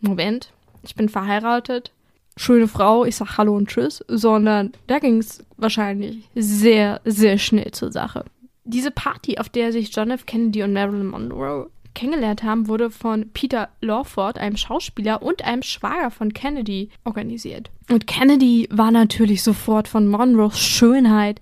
[0.00, 1.92] Moment, ich bin verheiratet,
[2.36, 7.70] schöne Frau, ich sag Hallo und Tschüss, sondern da ging es wahrscheinlich sehr, sehr schnell
[7.72, 8.24] zur Sache.
[8.64, 10.26] Diese Party, auf der sich John F.
[10.26, 16.10] Kennedy und Marilyn Monroe kennengelernt haben, wurde von Peter Lawford, einem Schauspieler und einem Schwager
[16.10, 17.70] von Kennedy, organisiert.
[17.90, 21.40] Und Kennedy war natürlich sofort von Monroes Schönheit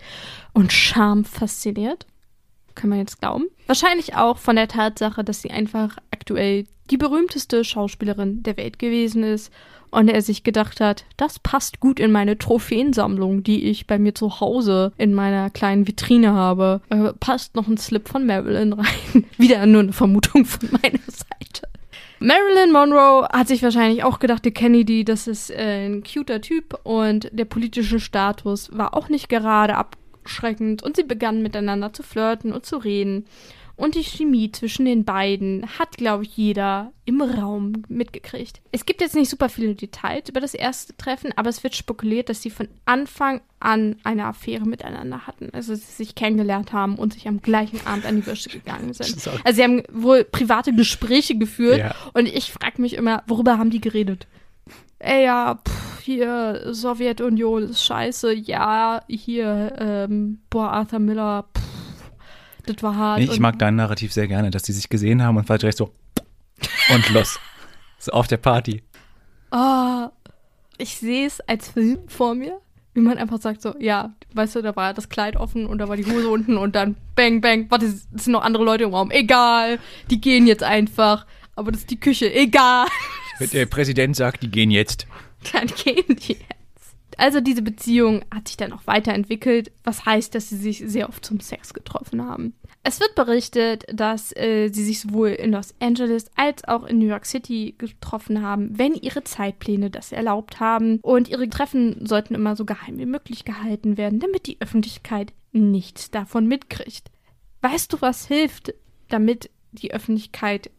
[0.52, 2.06] und Charme fasziniert.
[2.74, 3.44] Kann man jetzt glauben.
[3.66, 9.22] Wahrscheinlich auch von der Tatsache, dass sie einfach aktuell die berühmteste Schauspielerin der Welt gewesen
[9.22, 9.52] ist
[9.90, 14.14] und er sich gedacht hat, das passt gut in meine Trophäensammlung, die ich bei mir
[14.14, 16.80] zu Hause in meiner kleinen Vitrine habe.
[16.90, 18.86] Äh, passt noch ein Slip von Marilyn rein.
[19.38, 21.68] Wieder nur eine Vermutung von meiner Seite.
[22.22, 26.78] Marilyn Monroe hat sich wahrscheinlich auch gedacht, der Kennedy, das ist äh, ein cuter Typ
[26.82, 32.52] und der politische Status war auch nicht gerade abschreckend und sie begannen miteinander zu flirten
[32.52, 33.24] und zu reden.
[33.80, 38.60] Und die Chemie zwischen den beiden hat, glaube ich, jeder im Raum mitgekriegt.
[38.72, 42.28] Es gibt jetzt nicht super viele Details über das erste Treffen, aber es wird spekuliert,
[42.28, 45.48] dass sie von Anfang an eine Affäre miteinander hatten.
[45.54, 48.92] Also dass sie sich kennengelernt haben und sich am gleichen Abend an die Wäsche gegangen
[48.92, 49.16] sind.
[49.44, 51.94] Also sie haben wohl private Gespräche geführt Ja.
[52.12, 54.26] und ich frage mich immer, worüber haben die geredet?
[54.98, 61.59] Ey, ja, pff, hier, Sowjetunion ist scheiße, ja, hier, ähm, boah, Arthur Miller, pff,
[62.66, 63.18] das war hart.
[63.20, 65.78] Nee, ich mag dein Narrativ sehr gerne, dass die sich gesehen haben und war direkt
[65.78, 65.92] so
[66.94, 67.38] und los.
[68.02, 68.82] So auf der Party.
[69.50, 70.08] Ah,
[70.78, 72.58] ich sehe es als Film vor mir,
[72.94, 75.86] wie man einfach sagt so, ja, weißt du, da war das Kleid offen und da
[75.86, 78.94] war die Hose unten und dann bang, bang, warte, es sind noch andere Leute im
[78.94, 82.86] Raum, egal, die gehen jetzt einfach, aber das ist die Küche, egal,
[83.52, 85.06] Der Präsident sagt, die gehen jetzt.
[85.52, 86.59] dann gehen die jetzt.
[87.20, 91.22] Also diese Beziehung hat sich dann auch weiterentwickelt, was heißt, dass sie sich sehr oft
[91.22, 92.54] zum Sex getroffen haben.
[92.82, 97.06] Es wird berichtet, dass äh, sie sich sowohl in Los Angeles als auch in New
[97.06, 100.98] York City getroffen haben, wenn ihre Zeitpläne das erlaubt haben.
[101.02, 106.10] Und ihre Treffen sollten immer so geheim wie möglich gehalten werden, damit die Öffentlichkeit nichts
[106.10, 107.10] davon mitkriegt.
[107.60, 108.72] Weißt du, was hilft,
[109.08, 110.70] damit die Öffentlichkeit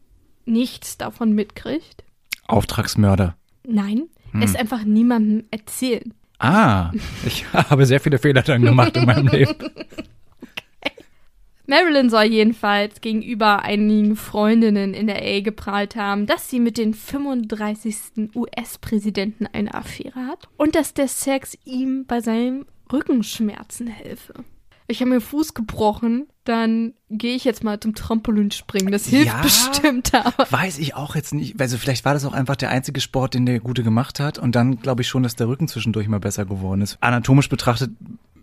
[0.44, 2.02] nichts davon mitkriegt?
[2.48, 3.36] Auftragsmörder.
[3.64, 4.08] Nein,
[4.40, 6.14] es einfach niemandem erzählen.
[6.42, 6.90] Ah,
[7.24, 9.54] ich habe sehr viele Fehler dann gemacht in meinem Leben.
[11.68, 16.94] Marilyn soll jedenfalls gegenüber einigen Freundinnen in der A geprahlt haben, dass sie mit den
[16.94, 18.34] 35.
[18.34, 24.34] US-Präsidenten eine Affäre hat und dass der Sex ihm bei seinen Rückenschmerzen helfe.
[24.88, 28.90] Ich habe mir den Fuß gebrochen, dann gehe ich jetzt mal zum Trampolin springen.
[28.90, 29.40] Das hilft Ja.
[29.42, 31.60] bestimmt, aber Weiß ich auch jetzt nicht.
[31.60, 34.38] Also vielleicht war das auch einfach der einzige Sport, den der Gute gemacht hat.
[34.38, 36.98] Und dann glaube ich schon, dass der Rücken zwischendurch mal besser geworden ist.
[37.00, 37.90] Anatomisch betrachtet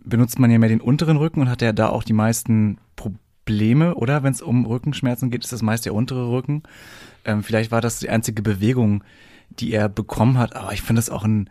[0.06, 3.96] benutzt man ja mehr den unteren Rücken und hat ja da auch die meisten Probleme,
[3.96, 4.24] oder?
[4.24, 6.64] Wenn es um Rückenschmerzen geht, ist das meist der untere Rücken.
[7.26, 9.04] Ähm, vielleicht war das die einzige Bewegung,
[9.50, 10.56] die er bekommen hat.
[10.56, 11.50] Aber ich finde es auch ein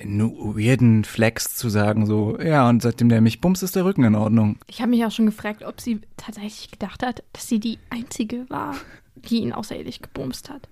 [0.00, 4.14] weirden Flex zu sagen, so, ja, und seitdem der mich bumst, ist der Rücken in
[4.14, 4.58] Ordnung.
[4.66, 8.48] ich habe mich auch schon gefragt, ob sie tatsächlich gedacht hat, dass sie die Einzige
[8.48, 8.76] war,
[9.16, 10.68] die ihn außerirdisch gebumst hat.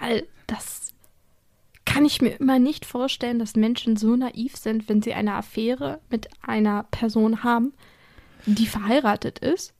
[0.00, 0.92] Weil das
[1.86, 6.00] kann ich mir immer nicht vorstellen, dass Menschen so naiv sind, wenn sie eine Affäre
[6.10, 7.72] mit einer Person haben,
[8.44, 9.72] die verheiratet ist.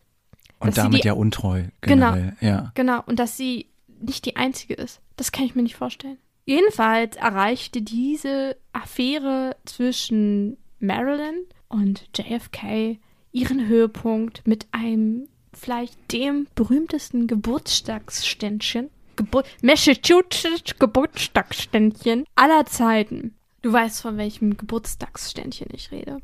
[0.61, 2.13] Und damit die- ja untreu, Genau.
[2.13, 2.73] generell, ja.
[2.75, 3.67] Genau, und dass sie
[4.01, 5.01] nicht die Einzige ist.
[5.17, 6.17] Das kann ich mir nicht vorstellen.
[6.49, 12.99] Jedenfalls erreichte diese Affäre zwischen Marilyn und JFK
[13.33, 23.35] ihren Höhepunkt mit einem vielleicht dem berühmtesten Geburtstagsständchen, Gebur Massachusetts Geburtstagsständchen aller Zeiten.
[23.61, 26.17] Du weißt, von welchem Geburtstagsständchen ich rede.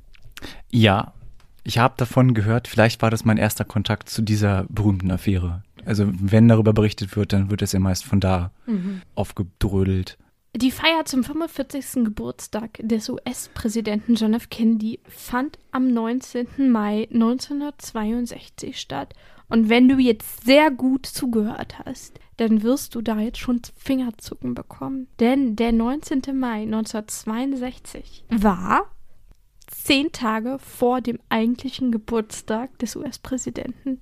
[0.71, 1.13] Ja,
[1.65, 5.63] ich habe davon gehört, vielleicht war das mein erster Kontakt zu dieser berühmten Affäre.
[5.85, 8.53] Also wenn darüber berichtet wird, dann wird es ja meist von da
[9.15, 10.19] aufgedrödelt.
[10.57, 12.05] Die Feier zum 45.
[12.05, 14.51] Geburtstag des US-Präsidenten John F.
[14.51, 16.71] Kennedy fand am 19.
[16.71, 19.15] Mai 1962 statt.
[19.49, 24.55] Und wenn du jetzt sehr gut zugehört hast, dann wirst du da jetzt schon Fingerzucken
[24.55, 25.09] bekommen.
[25.19, 26.23] Denn der 19.
[26.39, 28.94] Mai 1962 war
[29.85, 34.01] zehn Tage vor dem eigentlichen Geburtstag des US-Präsidenten.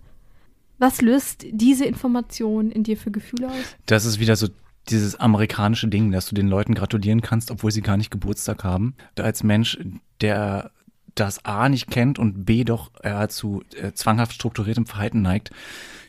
[0.79, 3.77] Was löst diese Information in dir für Gefühle aus?
[3.87, 4.49] Das ist wieder so
[4.89, 8.95] dieses amerikanische Ding, dass du den Leuten gratulieren kannst, obwohl sie gar nicht Geburtstag haben.
[9.17, 9.79] Als Mensch,
[10.21, 10.71] der
[11.15, 15.51] das A nicht kennt und B doch eher zu äh, zwanghaft strukturiertem Verhalten neigt,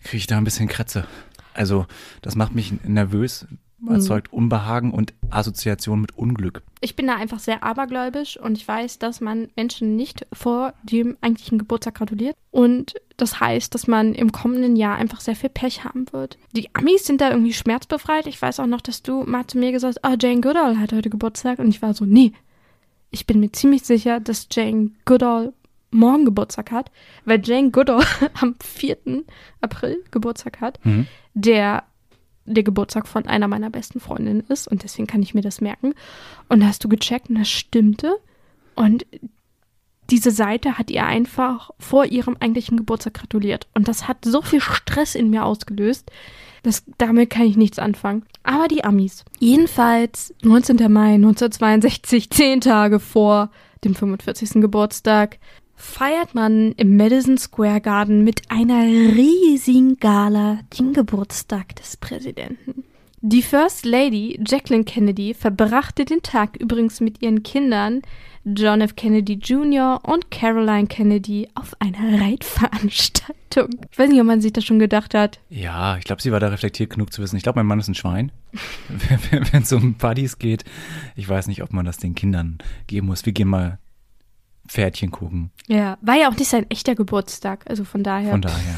[0.04, 1.06] kriege ich da ein bisschen Krätze.
[1.54, 1.86] Also
[2.22, 3.48] das macht mich nervös,
[3.90, 6.62] erzeugt Unbehagen und Assoziation mit Unglück.
[6.82, 11.18] Ich bin da einfach sehr abergläubisch und ich weiß, dass man Menschen nicht vor dem
[11.22, 12.36] eigentlichen Geburtstag gratuliert.
[12.52, 16.38] Und das heißt, dass man im kommenden Jahr einfach sehr viel Pech haben wird.
[16.52, 18.28] Die Amis sind da irgendwie schmerzbefreit.
[18.28, 20.94] Ich weiß auch noch, dass du mal zu mir gesagt hast, ah, Jane Goodall hat
[20.94, 21.60] heute Geburtstag.
[21.60, 22.34] Und ich war so, nee,
[23.12, 25.54] ich bin mir ziemlich sicher, dass Jane Goodall
[25.92, 26.92] morgen Geburtstag hat,
[27.26, 28.04] weil Jane Goodall
[28.42, 28.98] am 4.
[29.62, 31.08] April Geburtstag hat, mhm.
[31.34, 31.84] der
[32.46, 35.94] der Geburtstag von einer meiner besten Freundinnen ist und deswegen kann ich mir das merken.
[36.50, 38.18] Und da hast du gecheckt und das stimmte.
[38.76, 39.06] Und
[40.10, 43.68] diese Seite hat ihr einfach vor ihrem eigentlichen Geburtstag gratuliert.
[43.74, 46.12] Und das hat so viel Stress in mir ausgelöst,
[46.64, 48.26] dass damit kann ich nichts anfangen.
[48.44, 49.24] Aber die Amis.
[49.40, 50.78] Jedenfalls 19.
[50.92, 53.52] Mai 1962, zehn Tage vor
[53.84, 54.62] dem 45.
[54.62, 55.40] Geburtstag,
[55.76, 62.84] feiert man im Madison Square Garden mit einer riesigen Gala den Geburtstag des Präsidenten.
[63.22, 68.02] Die First Lady Jacqueline Kennedy verbrachte den Tag übrigens mit ihren Kindern
[68.46, 68.98] John F.
[68.98, 70.02] Kennedy Jr.
[70.04, 73.70] und Caroline Kennedy auf einer Reitveranstaltung.
[73.90, 75.40] Ich weiß nicht, ob man sich das schon gedacht hat.
[75.50, 77.38] Ja, ich glaube, sie war da reflektiert genug zu wissen.
[77.38, 78.34] Ich glaube, mein Mann ist ein Schwein.
[79.32, 80.66] Wenn es um Buddies geht,
[81.16, 82.58] ich weiß nicht, ob man das den Kindern
[82.88, 83.26] geben muss.
[83.26, 83.80] Wir gehen mal
[84.68, 85.52] Pferdchen gucken.
[85.68, 88.32] Ja, war ja auch nicht sein echter Geburtstag, also von daher.
[88.32, 88.78] Von daher.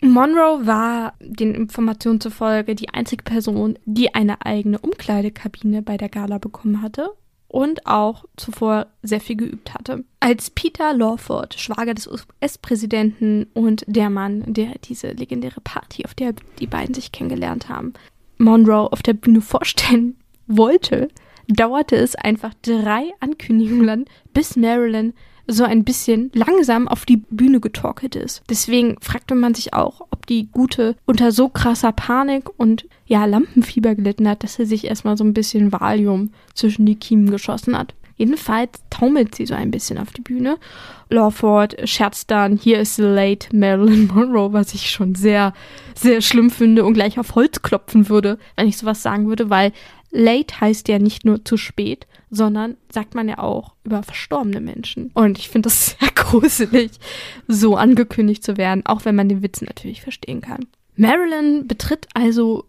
[0.00, 6.38] Monroe war den Informationen zufolge die einzige Person, die eine eigene Umkleidekabine bei der Gala
[6.38, 7.10] bekommen hatte
[7.48, 10.04] und auch zuvor sehr viel geübt hatte.
[10.20, 16.34] Als Peter Lawford, Schwager des US-Präsidenten und der Mann, der diese legendäre Party, auf der
[16.58, 17.94] die beiden sich kennengelernt haben,
[18.38, 21.08] Monroe auf der Bühne vorstellen wollte,
[21.48, 25.14] dauerte es einfach drei Ankündigungen, bis Marilyn
[25.46, 28.42] so ein bisschen langsam auf die Bühne getorkelt ist.
[28.48, 33.94] Deswegen fragte man sich auch, ob die Gute unter so krasser Panik und ja, Lampenfieber
[33.94, 37.94] gelitten hat, dass sie sich erstmal so ein bisschen Valium zwischen die Kiemen geschossen hat.
[38.16, 40.58] Jedenfalls taumelt sie so ein bisschen auf die Bühne.
[41.10, 45.52] Lawford scherzt dann, hier ist late Marilyn Monroe, was ich schon sehr,
[45.94, 49.72] sehr schlimm finde und gleich auf Holz klopfen würde, wenn ich sowas sagen würde, weil
[50.10, 55.10] late heißt ja nicht nur zu spät, sondern sagt man ja auch über verstorbene Menschen.
[55.14, 56.92] Und ich finde das sehr gruselig,
[57.48, 60.66] so angekündigt zu werden, auch wenn man den Witz natürlich verstehen kann.
[60.96, 62.64] Marilyn betritt also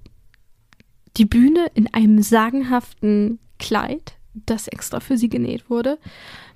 [1.18, 4.15] die Bühne in einem sagenhaften Kleid,
[4.46, 5.98] das extra für sie genäht wurde,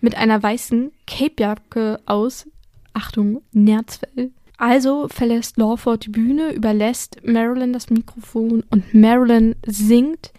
[0.02, 2.48] mit einer weißen Capejacke aus,
[2.94, 4.32] Achtung, Nerzfell.
[4.58, 10.34] Also verlässt Lawford die Bühne, überlässt Marilyn das Mikrofon und Marilyn singt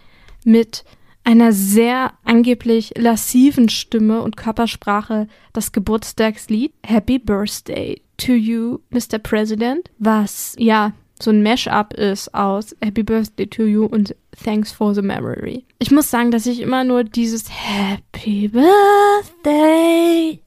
[0.45, 0.85] mit
[1.25, 9.19] einer sehr angeblich lassiven Stimme und Körpersprache das Geburtstagslied Happy Birthday to You, Mr.
[9.19, 14.95] President, was ja so ein Mashup ist aus Happy Birthday to You und Thanks for
[14.95, 15.65] the Memory.
[15.79, 20.41] Ich muss sagen, dass ich immer nur dieses Happy Birthday,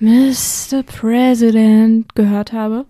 [0.00, 0.82] Mr.
[0.82, 2.86] President gehört habe.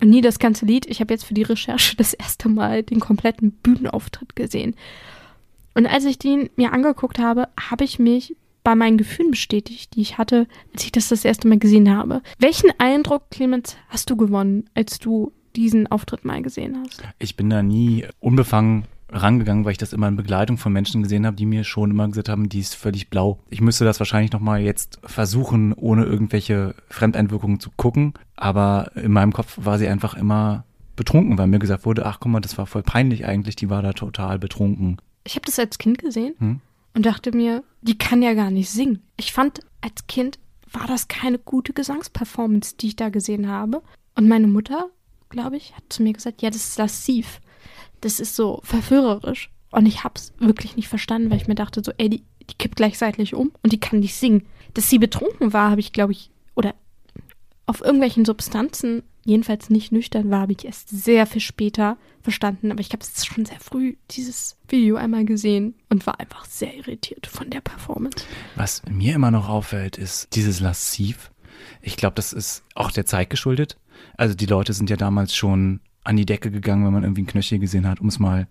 [0.00, 0.86] Und nie das ganze Lied.
[0.86, 4.74] Ich habe jetzt für die Recherche das erste Mal den kompletten Bühnenauftritt gesehen.
[5.74, 10.02] Und als ich den mir angeguckt habe, habe ich mich bei meinen Gefühlen bestätigt, die
[10.02, 12.22] ich hatte, als ich das das erste Mal gesehen habe.
[12.38, 17.02] Welchen Eindruck, Clemens, hast du gewonnen, als du diesen Auftritt mal gesehen hast?
[17.18, 21.26] Ich bin da nie unbefangen rangegangen, weil ich das immer in Begleitung von Menschen gesehen
[21.26, 23.40] habe, die mir schon immer gesagt haben, die ist völlig blau.
[23.50, 28.14] Ich müsste das wahrscheinlich nochmal jetzt versuchen, ohne irgendwelche Fremdeinwirkungen zu gucken.
[28.36, 30.64] Aber in meinem Kopf war sie einfach immer
[30.96, 33.82] betrunken, weil mir gesagt wurde, ach guck mal, das war voll peinlich eigentlich, die war
[33.82, 34.98] da total betrunken.
[35.24, 36.60] Ich habe das als Kind gesehen hm?
[36.94, 39.02] und dachte mir, die kann ja gar nicht singen.
[39.16, 40.38] Ich fand als Kind
[40.72, 43.82] war das keine gute Gesangsperformance, die ich da gesehen habe.
[44.14, 44.86] Und meine Mutter,
[45.30, 47.40] glaube ich, hat zu mir gesagt, ja, das ist lassiv.
[48.00, 49.50] Das ist so verführerisch.
[49.70, 52.54] Und ich habe es wirklich nicht verstanden, weil ich mir dachte so, ey, die, die
[52.58, 54.46] kippt gleich seitlich um und die kann nicht singen.
[54.74, 56.74] Dass sie betrunken war, habe ich, glaube ich, oder
[57.66, 62.72] auf irgendwelchen Substanzen jedenfalls nicht nüchtern war, habe ich erst sehr viel später verstanden.
[62.72, 66.74] Aber ich habe es schon sehr früh, dieses Video einmal gesehen und war einfach sehr
[66.74, 68.24] irritiert von der Performance.
[68.56, 71.30] Was mir immer noch auffällt, ist dieses Lassiv.
[71.82, 73.76] Ich glaube, das ist auch der Zeit geschuldet.
[74.16, 77.26] Also die Leute sind ja damals schon an die Decke gegangen, wenn man irgendwie ein
[77.26, 78.48] Knöchel gesehen hat, um es mal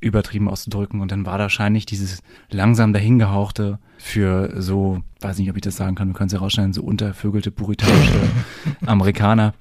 [0.00, 1.00] übertrieben auszudrücken.
[1.00, 5.94] Und dann war wahrscheinlich dieses langsam dahingehauchte für so, weiß nicht, ob ich das sagen
[5.94, 8.20] kann, wir können es ja rausschneiden, so untervögelte puritanische
[8.86, 9.54] Amerikaner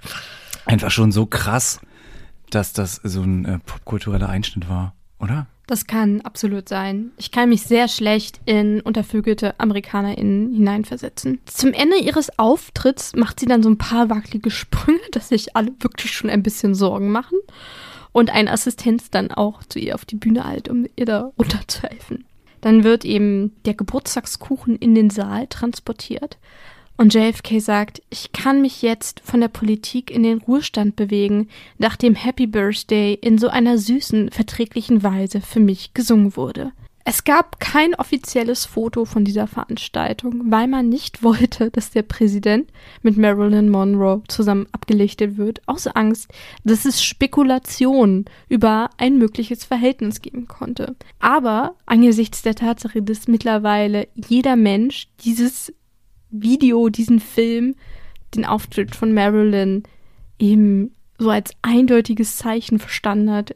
[0.66, 1.80] einfach schon so krass,
[2.50, 5.48] dass das so ein äh, popkultureller Einschnitt war, oder?
[5.72, 7.12] Das kann absolut sein.
[7.16, 11.40] Ich kann mich sehr schlecht in untervögelte AmerikanerInnen hineinversetzen.
[11.46, 15.72] Zum Ende ihres Auftritts macht sie dann so ein paar wackelige Sprünge, dass sich alle
[15.80, 17.38] wirklich schon ein bisschen Sorgen machen.
[18.12, 22.26] und ein Assistenz dann auch zu ihr auf die Bühne eilt, um ihr da runterzuhelfen.
[22.60, 26.38] Dann wird eben der Geburtstagskuchen in den Saal transportiert
[27.02, 31.48] und JFK sagt, ich kann mich jetzt von der Politik in den Ruhestand bewegen,
[31.80, 36.74] nachdem Happy Birthday in so einer süßen, verträglichen Weise für mich gesungen wurde.
[37.04, 42.70] Es gab kein offizielles Foto von dieser Veranstaltung, weil man nicht wollte, dass der Präsident
[43.02, 46.30] mit Marilyn Monroe zusammen abgelichtet wird, aus Angst,
[46.64, 50.96] dass es Spekulationen über ein mögliches Verhältnis geben konnte.
[51.20, 55.74] Aber angesichts der Tatsache, dass mittlerweile jeder Mensch dieses
[56.32, 57.76] Video, diesen Film,
[58.36, 59.84] den Auftritt von Marilyn
[60.40, 63.56] eben so als eindeutiges Zeichen verstanden hat,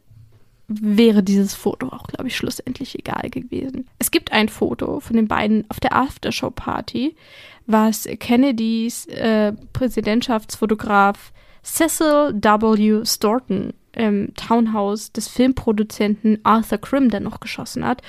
[0.67, 3.87] wäre dieses Foto auch, glaube ich, schlussendlich egal gewesen.
[3.99, 7.15] Es gibt ein Foto von den beiden auf der Aftershow-Party,
[7.67, 11.31] was Kennedys äh, Präsidentschaftsfotograf
[11.63, 13.05] Cecil W.
[13.05, 18.01] Storton im Townhouse des Filmproduzenten Arthur Krim dann noch geschossen hat.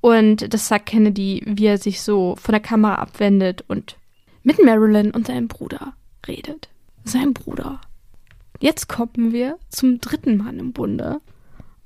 [0.00, 3.96] Und das sagt Kennedy, wie er sich so von der Kamera abwendet und
[4.42, 5.94] mit Marilyn und seinem Bruder
[6.26, 6.68] redet.
[7.04, 7.80] Sein Bruder.
[8.60, 11.20] Jetzt kommen wir zum dritten Mann im Bunde.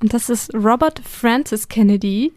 [0.00, 2.32] Und das ist Robert Francis Kennedy,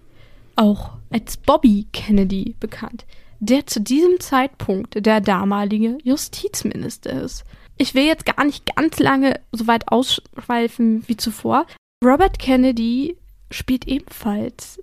[0.56, 3.06] auch als Bobby Kennedy bekannt,
[3.40, 7.44] der zu diesem Zeitpunkt der damalige Justizminister ist.
[7.78, 11.66] Ich will jetzt gar nicht ganz lange so weit ausschweifen wie zuvor.
[12.04, 13.18] Robert Kennedy
[13.52, 14.82] spielt ebenfalls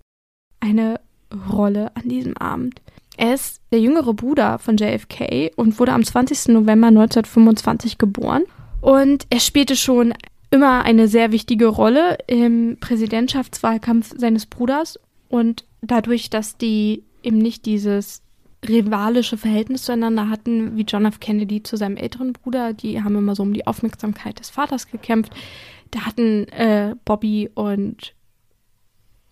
[0.61, 1.01] eine
[1.51, 2.81] Rolle an diesem Abend.
[3.17, 6.49] Er ist der jüngere Bruder von JFK und wurde am 20.
[6.49, 8.43] November 1925 geboren.
[8.81, 10.15] Und er spielte schon
[10.51, 14.99] immer eine sehr wichtige Rolle im Präsidentschaftswahlkampf seines Bruders.
[15.29, 18.23] Und dadurch, dass die eben nicht dieses
[18.69, 21.21] rivalische Verhältnis zueinander hatten, wie John F.
[21.21, 25.33] Kennedy zu seinem älteren Bruder, die haben immer so um die Aufmerksamkeit des Vaters gekämpft.
[25.91, 28.15] Da hatten äh, Bobby und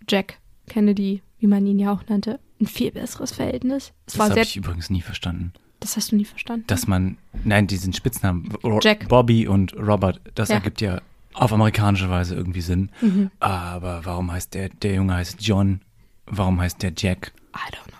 [0.07, 3.91] Jack Kennedy, wie man ihn ja auch nannte, ein viel besseres Verhältnis.
[4.05, 5.53] Es das habe ich übrigens nie verstanden.
[5.79, 6.65] Das hast du nie verstanden.
[6.67, 8.49] Dass man, nein, diesen Spitznamen,
[8.81, 9.07] Jack.
[9.07, 10.55] Bobby und Robert, das ja.
[10.55, 11.01] ergibt ja
[11.33, 12.89] auf amerikanische Weise irgendwie Sinn.
[13.01, 13.29] Mhm.
[13.39, 15.81] Aber warum heißt der, der Junge heißt John?
[16.25, 17.33] Warum heißt der Jack?
[17.53, 17.95] I don't know.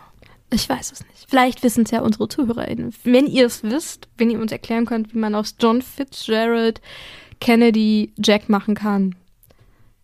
[0.51, 1.25] Ich weiß es nicht.
[1.27, 2.93] Vielleicht wissen es ja unsere ZuhörerInnen.
[3.03, 6.81] Wenn ihr es wisst, wenn ihr uns erklären könnt, wie man aus John Fitzgerald
[7.41, 9.15] Kennedy Jack machen kann,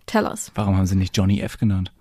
[0.08, 0.52] tell us.
[0.56, 1.92] Warum haben sie nicht Johnny F genannt?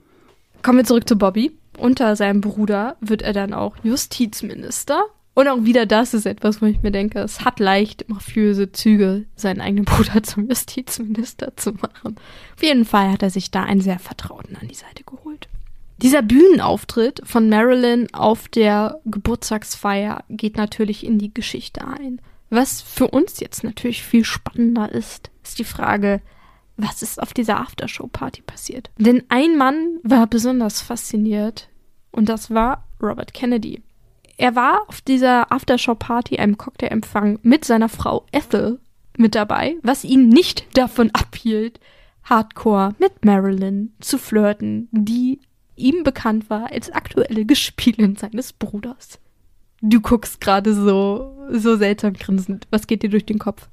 [0.62, 1.52] Kommen wir zurück zu Bobby.
[1.80, 5.02] Unter seinem Bruder wird er dann auch Justizminister.
[5.32, 9.24] Und auch wieder das ist etwas, wo ich mir denke, es hat leicht mafiöse Züge,
[9.34, 12.16] seinen eigenen Bruder zum Justizminister zu machen.
[12.54, 15.48] Auf jeden Fall hat er sich da einen sehr Vertrauten an die Seite geholt.
[16.02, 22.20] Dieser Bühnenauftritt von Marilyn auf der Geburtstagsfeier geht natürlich in die Geschichte ein.
[22.50, 26.20] Was für uns jetzt natürlich viel spannender ist, ist die Frage,
[26.76, 28.90] was ist auf dieser Aftershow-Party passiert.
[28.98, 31.69] Denn ein Mann war besonders fasziniert
[32.10, 33.82] und das war Robert Kennedy.
[34.36, 38.80] Er war auf dieser Aftershow-Party, einem Cocktailempfang mit seiner Frau Ethel
[39.18, 41.78] mit dabei, was ihn nicht davon abhielt,
[42.24, 45.40] hardcore mit Marilyn zu flirten, die
[45.76, 49.18] ihm bekannt war als aktuelle Gespielin seines Bruders.
[49.82, 52.66] Du guckst gerade so, so seltsam grinsend.
[52.70, 53.68] Was geht dir durch den Kopf?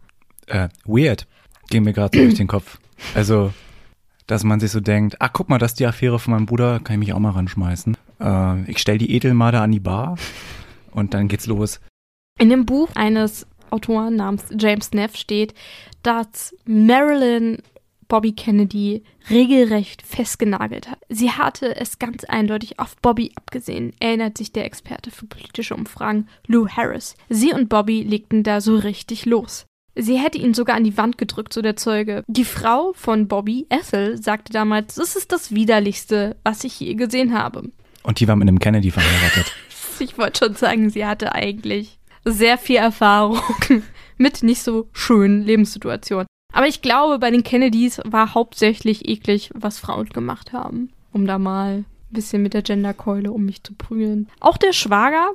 [0.48, 1.28] Äh, weird.
[1.70, 2.80] Ging mir gerade durch den Kopf.
[3.14, 3.54] Also,
[4.26, 6.80] dass man sich so denkt, ach guck mal, das ist die Affäre von meinem Bruder,
[6.80, 7.98] kann ich mich auch mal ranschmeißen.
[8.20, 10.18] Äh, ich stell die Edelmade an die Bar
[10.92, 11.80] und dann geht's los.
[12.40, 15.54] In dem Buch eines Autoren namens James Neff steht,
[16.04, 17.58] dass Marilyn
[18.08, 21.00] Bobby Kennedy regelrecht festgenagelt hat.
[21.10, 26.28] Sie hatte es ganz eindeutig auf Bobby abgesehen, erinnert sich der Experte für politische Umfragen
[26.48, 27.16] Lou Harris.
[27.30, 29.66] Sie und Bobby legten da so richtig los.
[29.96, 32.24] Sie hätte ihn sogar an die Wand gedrückt, so der Zeuge.
[32.28, 37.38] Die Frau von Bobby, Ethel, sagte damals, das ist das Widerlichste, was ich je gesehen
[37.38, 37.72] habe.
[38.08, 39.52] Und die war mit einem Kennedy verheiratet.
[40.00, 43.42] ich wollte schon sagen, sie hatte eigentlich sehr viel Erfahrung
[44.18, 46.26] mit nicht so schönen Lebenssituationen.
[46.54, 50.90] Aber ich glaube, bei den Kennedys war hauptsächlich eklig, was Frauen gemacht haben.
[51.12, 54.30] Um da mal ein bisschen mit der Genderkeule um mich zu prügeln.
[54.40, 55.32] Auch der Schwager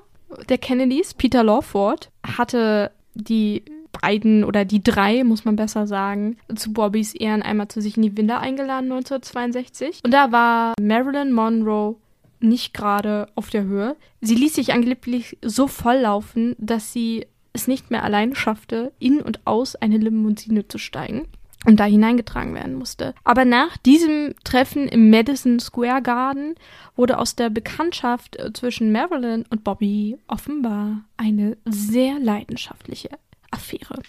[0.48, 3.64] der Kennedys, Peter Lawford, hatte die
[4.00, 8.02] beiden oder die drei, muss man besser sagen, zu Bobbys Ehren einmal zu sich in
[8.02, 10.00] die Winde eingeladen 1962.
[10.04, 11.96] Und da war Marilyn Monroe
[12.42, 13.96] nicht gerade auf der Höhe.
[14.20, 19.46] Sie ließ sich angeblich so volllaufen, dass sie es nicht mehr allein schaffte, in und
[19.46, 21.28] aus eine Limousine zu steigen
[21.66, 23.14] und da hineingetragen werden musste.
[23.24, 26.54] Aber nach diesem Treffen im Madison Square Garden
[26.96, 33.10] wurde aus der Bekanntschaft zwischen Marilyn und Bobby offenbar eine sehr leidenschaftliche
[33.50, 34.02] Affäre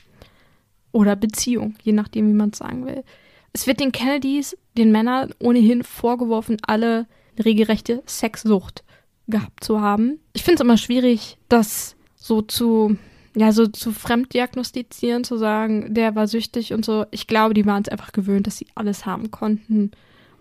[0.92, 3.04] oder Beziehung, je nachdem, wie man es sagen will.
[3.52, 7.08] Es wird den Kennedys, den Männern ohnehin vorgeworfen, alle
[7.44, 8.84] regelrechte Sexsucht
[9.28, 10.20] gehabt zu haben.
[10.34, 12.98] Ich finde es immer schwierig, das so zu,
[13.36, 17.06] ja, so zu fremddiagnostizieren, zu sagen, der war süchtig und so.
[17.12, 19.92] Ich glaube, die waren es einfach gewöhnt, dass sie alles haben konnten.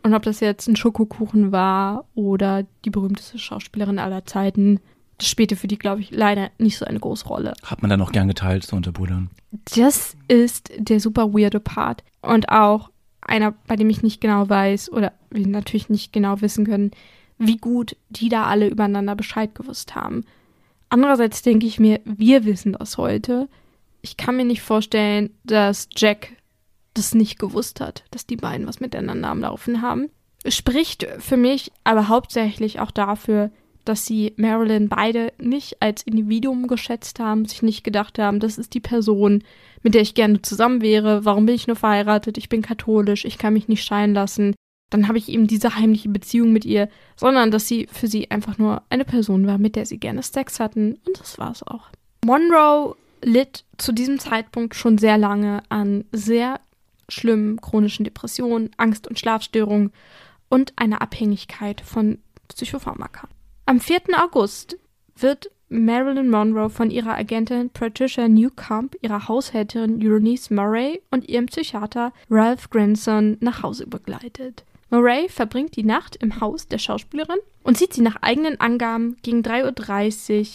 [0.02, 4.80] Und ob das jetzt ein Schokokuchen war oder die berühmteste Schauspielerin aller Zeiten,
[5.18, 7.54] das spielte für die, glaube ich, leider nicht so eine große Rolle.
[7.62, 9.30] Hat man dann auch gern geteilt, so unter Brüdern.
[9.76, 12.02] Das ist der super weirde Part.
[12.22, 12.90] Und auch
[13.32, 16.90] einer, bei dem ich nicht genau weiß oder wir natürlich nicht genau wissen können,
[17.38, 20.24] wie gut die da alle übereinander Bescheid gewusst haben.
[20.90, 23.48] Andererseits denke ich mir, wir wissen das heute.
[24.02, 26.28] Ich kann mir nicht vorstellen, dass Jack
[26.92, 30.10] das nicht gewusst hat, dass die beiden was miteinander am Laufen haben.
[30.46, 33.50] Spricht für mich aber hauptsächlich auch dafür,
[33.84, 38.74] dass sie Marilyn beide nicht als Individuum geschätzt haben, sich nicht gedacht haben, das ist
[38.74, 39.42] die Person,
[39.82, 43.38] mit der ich gerne zusammen wäre, warum bin ich nur verheiratet, ich bin katholisch, ich
[43.38, 44.54] kann mich nicht scheiden lassen,
[44.90, 48.58] dann habe ich eben diese heimliche Beziehung mit ihr, sondern dass sie für sie einfach
[48.58, 50.98] nur eine Person war, mit der sie gerne Sex hatten.
[51.06, 51.88] Und das war es auch.
[52.24, 56.60] Monroe litt zu diesem Zeitpunkt schon sehr lange an sehr
[57.08, 59.92] schlimmen chronischen Depressionen, Angst- und Schlafstörungen
[60.48, 62.18] und einer Abhängigkeit von
[62.48, 63.28] Psychopharmaka.
[63.72, 64.02] Am 4.
[64.22, 64.76] August
[65.16, 72.12] wird Marilyn Monroe von ihrer Agentin Patricia Newcomb, ihrer Haushälterin Eunice Murray und ihrem Psychiater
[72.28, 74.64] Ralph Granson nach Hause begleitet.
[74.90, 79.40] Murray verbringt die Nacht im Haus der Schauspielerin und sieht sie nach eigenen Angaben gegen
[79.40, 80.46] 3.30 Uhr,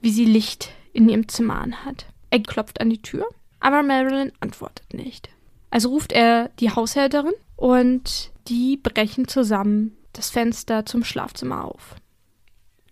[0.00, 2.06] wie sie Licht in ihrem Zimmer anhat.
[2.30, 3.28] Er klopft an die Tür,
[3.60, 5.28] aber Marilyn antwortet nicht.
[5.70, 11.96] Also ruft er die Haushälterin und die brechen zusammen das Fenster zum Schlafzimmer auf.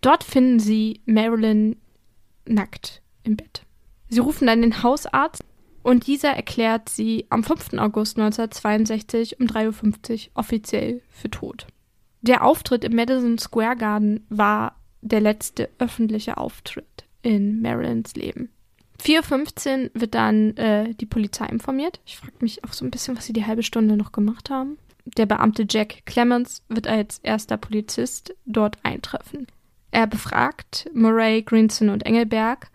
[0.05, 1.77] Dort finden sie Marilyn
[2.47, 3.63] nackt im Bett.
[4.11, 5.43] Sie rufen dann den Hausarzt
[5.83, 7.79] und dieser erklärt sie am 5.
[7.79, 11.69] August 1962 um 3.50 Uhr offiziell für tot.
[12.21, 18.51] Der Auftritt im Madison Square Garden war der letzte öffentliche Auftritt in Marilyns Leben.
[19.03, 22.01] 4.15 Uhr wird dann äh, die Polizei informiert.
[22.05, 24.77] Ich frage mich auch so ein bisschen, was sie die halbe Stunde noch gemacht haben.
[25.17, 29.47] Der Beamte Jack Clemens wird als erster Polizist dort eintreffen.
[29.95, 32.69] Er befragt Murray, Greenson und Engelberg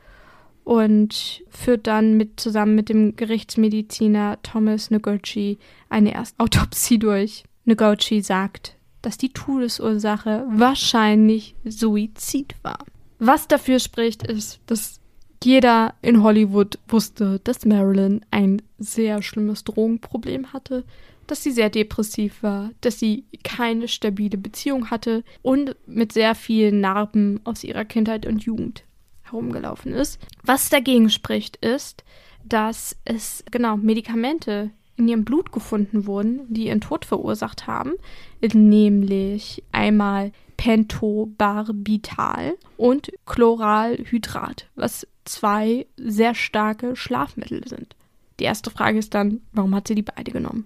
[0.63, 5.59] und führt dann mit, zusammen mit dem Gerichtsmediziner Thomas Noguchi
[5.89, 7.43] eine erste Autopsie durch.
[7.65, 12.85] Noguchi sagt, dass die Todesursache wahrscheinlich Suizid war.
[13.19, 15.01] Was dafür spricht, ist, dass
[15.43, 20.85] jeder in Hollywood wusste, dass Marilyn ein sehr schlimmes Drogenproblem hatte
[21.29, 26.81] dass sie sehr depressiv war, dass sie keine stabile Beziehung hatte und mit sehr vielen
[26.81, 28.83] Narben aus ihrer Kindheit und Jugend
[29.23, 30.19] herumgelaufen ist.
[30.43, 32.03] Was dagegen spricht, ist,
[32.43, 37.93] dass es genau Medikamente in ihrem Blut gefunden wurden, die ihren Tod verursacht haben,
[38.41, 47.95] nämlich einmal Pentobarbital und Chloralhydrat, was zwei sehr starke Schlafmittel sind.
[48.39, 50.65] Die erste Frage ist dann, warum hat sie die beide genommen?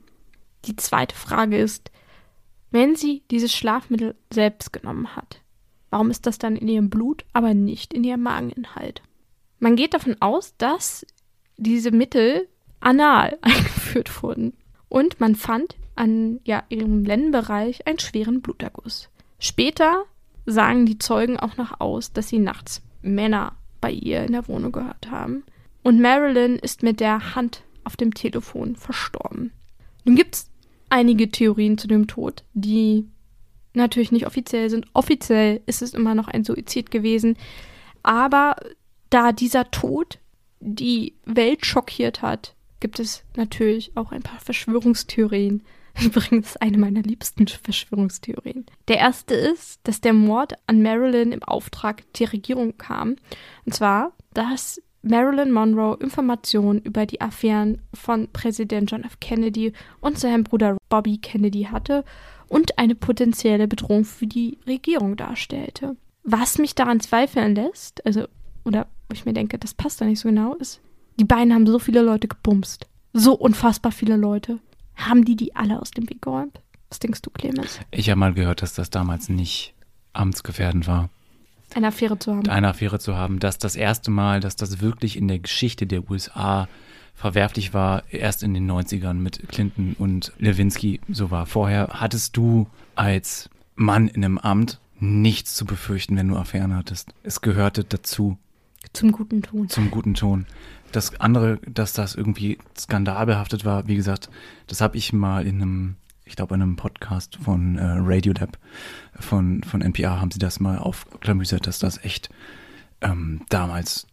[0.66, 1.92] Die zweite Frage ist,
[2.72, 5.42] wenn sie dieses Schlafmittel selbst genommen hat,
[5.90, 9.02] warum ist das dann in ihrem Blut, aber nicht in ihrem Mageninhalt?
[9.60, 11.06] Man geht davon aus, dass
[11.58, 12.48] diese Mittel
[12.80, 14.54] anal eingeführt wurden.
[14.90, 19.10] Und man fand an ja, ihrem Lendenbereich einen schweren Bluterguss.
[19.40, 20.06] Später
[20.46, 24.72] sagen die Zeugen auch noch aus, dass sie nachts Männer bei ihr in der Wohnung
[24.72, 25.44] gehört haben.
[25.84, 29.52] Und Marilyn ist mit der Hand auf dem Telefon verstorben.
[30.06, 30.50] Nun gibt es
[30.94, 33.08] einige Theorien zu dem Tod, die
[33.74, 34.86] natürlich nicht offiziell sind.
[34.94, 37.36] Offiziell ist es immer noch ein Suizid gewesen.
[38.04, 38.56] Aber
[39.10, 40.20] da dieser Tod
[40.60, 45.64] die Welt schockiert hat, gibt es natürlich auch ein paar Verschwörungstheorien.
[46.04, 48.68] Übrigens eine meiner liebsten Verschwörungstheorien.
[48.88, 53.16] Der erste ist, dass der Mord an Marilyn im Auftrag der Regierung kam.
[53.66, 59.20] Und zwar, dass Marilyn Monroe Informationen über die Affären von Präsident John F.
[59.20, 62.06] Kennedy und seinem Bruder Bobby Kennedy hatte
[62.48, 65.98] und eine potenzielle Bedrohung für die Regierung darstellte.
[66.24, 68.28] Was mich daran zweifeln lässt, also,
[68.64, 70.80] oder wo ich mir denke, das passt da nicht so genau, ist,
[71.20, 72.88] die beiden haben so viele Leute gebumst.
[73.12, 74.60] So unfassbar viele Leute.
[74.96, 76.62] Haben die die alle aus dem Weg geräumt?
[76.90, 77.80] Was denkst du, Clemens?
[77.92, 79.74] Ich habe mal gehört, dass das damals nicht
[80.14, 81.10] amtsgefährdend war.
[81.76, 82.48] Eine Affäre zu haben.
[82.50, 83.40] Eine Affäre zu haben.
[83.40, 86.68] Dass das erste Mal, dass das wirklich in der Geschichte der USA
[87.16, 91.46] verwerflich war, erst in den 90ern mit Clinton und Lewinsky so war.
[91.46, 97.14] Vorher hattest du als Mann in einem Amt nichts zu befürchten, wenn du Affären hattest.
[97.24, 98.38] Es gehörte dazu.
[98.94, 99.70] Zum guten Ton.
[99.70, 100.46] Zum guten Ton.
[100.92, 104.30] Das andere, dass das irgendwie skandalbehaftet war, wie gesagt,
[104.68, 105.96] das habe ich mal in einem,
[106.26, 108.58] ich glaube, in einem Podcast von äh, Radiolab
[109.20, 112.30] von, von NPR haben sie das mal aufklamüsert, dass das echt
[113.02, 114.08] ähm, damals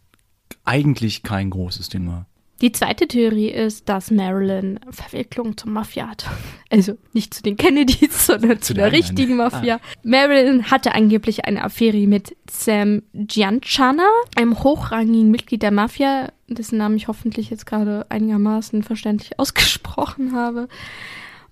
[0.65, 2.25] eigentlich kein großes Ding war.
[2.61, 6.25] Die zweite Theorie ist, dass Marilyn Verwicklung zur Mafia hat.
[6.69, 9.75] Also nicht zu den Kennedys, sondern zu, zu der richtigen Mafia.
[9.75, 9.81] Ah.
[10.03, 14.07] Marilyn hatte angeblich eine Affäre mit Sam Gianciana,
[14.37, 20.69] einem hochrangigen Mitglied der Mafia, dessen Namen ich hoffentlich jetzt gerade einigermaßen verständlich ausgesprochen habe.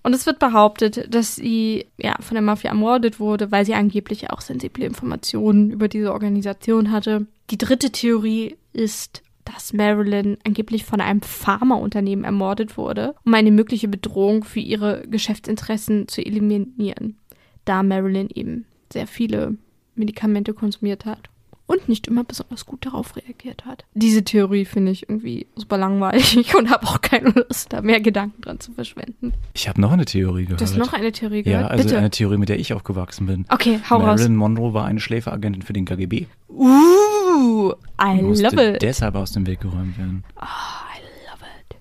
[0.02, 4.30] Und es wird behauptet, dass sie ja von der Mafia ermordet wurde, weil sie angeblich
[4.30, 7.26] auch sensible Informationen über diese Organisation hatte.
[7.50, 13.88] Die dritte Theorie ist, dass Marilyn angeblich von einem Pharmaunternehmen ermordet wurde, um eine mögliche
[13.88, 17.18] Bedrohung für ihre Geschäftsinteressen zu eliminieren,
[17.64, 19.56] da Marilyn eben sehr viele
[19.94, 21.28] Medikamente konsumiert hat
[21.70, 23.84] und nicht immer besonders gut darauf reagiert hat.
[23.94, 28.42] Diese Theorie finde ich irgendwie super langweilig und habe auch keine Lust, da mehr Gedanken
[28.42, 29.34] dran zu verschwenden.
[29.54, 30.60] Ich habe noch eine Theorie gehört.
[30.60, 31.62] Du hast noch eine Theorie gehört?
[31.62, 31.98] Ja, also Bitte.
[31.98, 33.46] eine Theorie, mit der ich aufgewachsen bin.
[33.50, 34.18] Okay, hau Marilyn raus.
[34.18, 36.26] Marilyn Monroe war eine Schläferagentin für den KGB.
[36.48, 38.82] Uh, I love it.
[38.82, 40.24] deshalb aus dem Weg geräumt werden.
[40.34, 40.98] Oh, I
[41.30, 41.76] love it.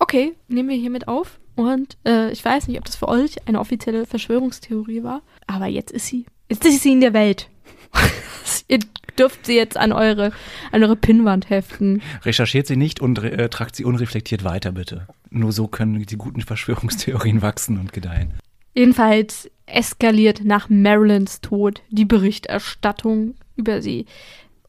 [0.00, 1.38] Okay, nehmen wir hiermit auf.
[1.54, 5.92] Und äh, ich weiß nicht, ob das für euch eine offizielle Verschwörungstheorie war, aber jetzt
[5.92, 6.26] ist sie.
[6.48, 7.48] Jetzt ist sie in der Welt.
[8.68, 8.80] Ihr
[9.18, 10.30] dürft sie jetzt an eure,
[10.70, 12.02] an eure Pinnwand heften.
[12.22, 15.06] Recherchiert sie nicht und äh, tragt sie unreflektiert weiter, bitte.
[15.30, 18.34] Nur so können die guten Verschwörungstheorien wachsen und gedeihen.
[18.74, 24.06] Jedenfalls eskaliert nach Marilyns Tod die Berichterstattung über sie.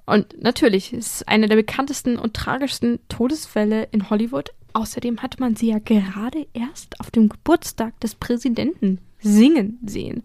[0.06, 4.50] Und natürlich ist es eine der bekanntesten und tragischsten Todesfälle in Hollywood.
[4.74, 10.24] Außerdem hat man sie ja gerade erst auf dem Geburtstag des Präsidenten singen sehen.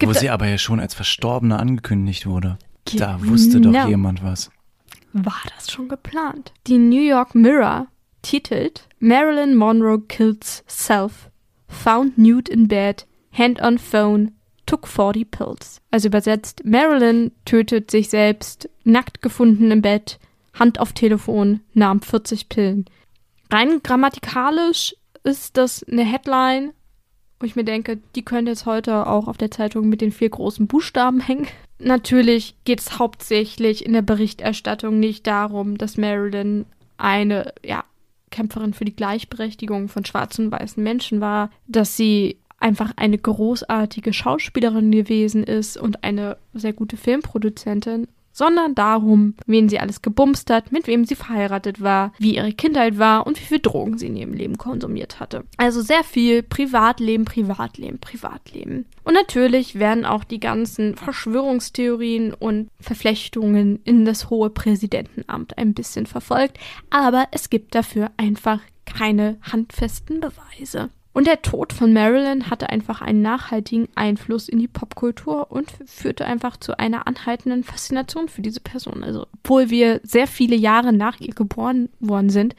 [0.00, 2.58] Wo sie aber ja schon als Verstorbene angekündigt wurde.
[2.96, 3.88] Da wusste doch no.
[3.88, 4.50] jemand was.
[5.12, 6.52] War das schon geplant?
[6.66, 7.86] Die New York Mirror
[8.22, 11.30] titelt Marilyn Monroe kills self,
[11.68, 14.32] found nude in bed, hand on phone,
[14.66, 15.80] took 40 pills.
[15.90, 20.18] Also übersetzt, Marilyn tötet sich selbst, nackt gefunden im Bett,
[20.54, 22.84] Hand auf Telefon, nahm 40 Pillen.
[23.50, 26.72] Rein grammatikalisch ist das eine Headline,
[27.40, 30.30] wo ich mir denke, die könnte jetzt heute auch auf der Zeitung mit den vier
[30.30, 31.48] großen Buchstaben hängen.
[31.82, 36.64] Natürlich geht es hauptsächlich in der Berichterstattung nicht darum, dass Marilyn
[36.96, 37.84] eine ja,
[38.30, 44.12] Kämpferin für die Gleichberechtigung von schwarzen und weißen Menschen war, dass sie einfach eine großartige
[44.12, 50.72] Schauspielerin gewesen ist und eine sehr gute Filmproduzentin, sondern darum, wen sie alles gebumst hat,
[50.72, 54.16] mit wem sie verheiratet war, wie ihre Kindheit war und wie viel Drogen sie in
[54.16, 55.44] ihrem Leben konsumiert hatte.
[55.56, 58.86] Also sehr viel Privatleben, Privatleben, Privatleben.
[59.04, 66.06] Und natürlich werden auch die ganzen Verschwörungstheorien und Verflechtungen in das hohe Präsidentenamt ein bisschen
[66.06, 66.58] verfolgt,
[66.90, 70.90] aber es gibt dafür einfach keine handfesten Beweise.
[71.12, 76.24] Und der Tod von Marilyn hatte einfach einen nachhaltigen Einfluss in die Popkultur und führte
[76.24, 79.04] einfach zu einer anhaltenden Faszination für diese Person.
[79.04, 82.56] Also, obwohl wir sehr viele Jahre nach ihr geboren worden sind,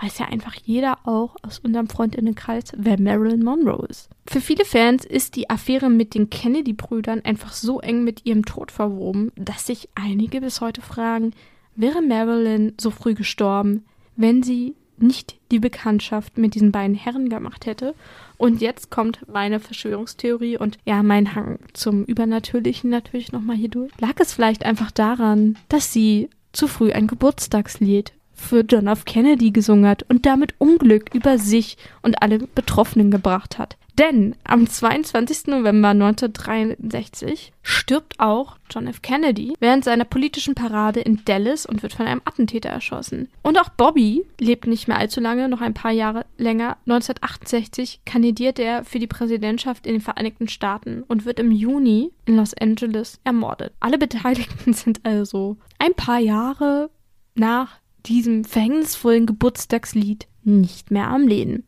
[0.00, 4.08] weiß ja einfach jeder auch aus unserem Freundinnenkreis, wer Marilyn Monroe ist.
[4.26, 8.70] Für viele Fans ist die Affäre mit den Kennedy-Brüdern einfach so eng mit ihrem Tod
[8.70, 11.32] verwoben, dass sich einige bis heute fragen,
[11.76, 13.84] wäre Marilyn so früh gestorben,
[14.16, 17.94] wenn sie nicht die Bekanntschaft mit diesen beiden Herren gemacht hätte.
[18.36, 23.92] Und jetzt kommt meine Verschwörungstheorie und ja, mein Hang zum Übernatürlichen natürlich nochmal hier durch.
[24.00, 29.04] Lag es vielleicht einfach daran, dass sie zu früh ein Geburtstagslied für John F.
[29.04, 33.76] Kennedy gesungen hat und damit Unglück über sich und alle Betroffenen gebracht hat.
[34.00, 35.48] Denn am 22.
[35.48, 39.02] November 1963 stirbt auch John F.
[39.02, 43.28] Kennedy während seiner politischen Parade in Dallas und wird von einem Attentäter erschossen.
[43.42, 46.78] Und auch Bobby lebt nicht mehr allzu lange, noch ein paar Jahre länger.
[46.86, 52.36] 1968 kandidiert er für die Präsidentschaft in den Vereinigten Staaten und wird im Juni in
[52.36, 53.74] Los Angeles ermordet.
[53.80, 56.88] Alle Beteiligten sind also ein paar Jahre
[57.34, 61.64] nach diesem verhängnisvollen Geburtstagslied nicht mehr am Leben.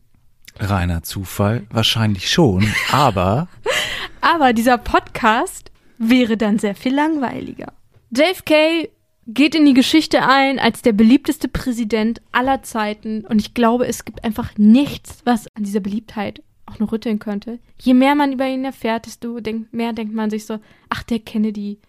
[0.59, 3.47] Reiner Zufall, wahrscheinlich schon, aber.
[4.21, 7.73] aber dieser Podcast wäre dann sehr viel langweiliger.
[8.11, 8.89] JFK
[9.25, 14.05] geht in die Geschichte ein als der beliebteste Präsident aller Zeiten und ich glaube, es
[14.05, 17.59] gibt einfach nichts, was an dieser Beliebtheit auch nur rütteln könnte.
[17.79, 19.39] Je mehr man über ihn erfährt, desto
[19.71, 20.59] mehr denkt man sich so,
[20.89, 21.79] ach, der Kennedy,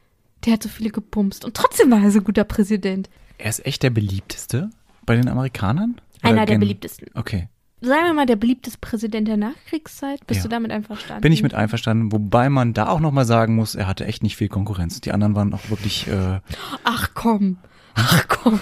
[0.44, 3.08] der hat so viele gebumst und trotzdem war er so guter Präsident.
[3.38, 4.70] Er ist echt der beliebteste
[5.06, 6.00] bei den Amerikanern?
[6.22, 7.08] Einer der beliebtesten.
[7.14, 7.48] Okay
[7.84, 10.26] sagen wir mal, der beliebteste Präsident der Nachkriegszeit.
[10.26, 10.44] Bist ja.
[10.44, 11.22] du damit einverstanden?
[11.22, 14.36] Bin ich mit einverstanden, wobei man da auch nochmal sagen muss, er hatte echt nicht
[14.36, 15.00] viel Konkurrenz.
[15.00, 16.08] Die anderen waren auch wirklich.
[16.08, 16.40] Äh
[16.84, 17.58] Ach komm.
[17.94, 18.60] Ach komm.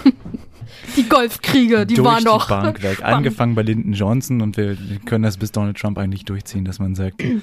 [0.97, 2.45] Die Golfkriege, die durch waren doch.
[2.45, 3.03] die Bank weg.
[3.03, 6.95] Angefangen bei Lyndon Johnson und wir können das bis Donald Trump eigentlich durchziehen, dass man
[6.95, 7.39] sagt, äh,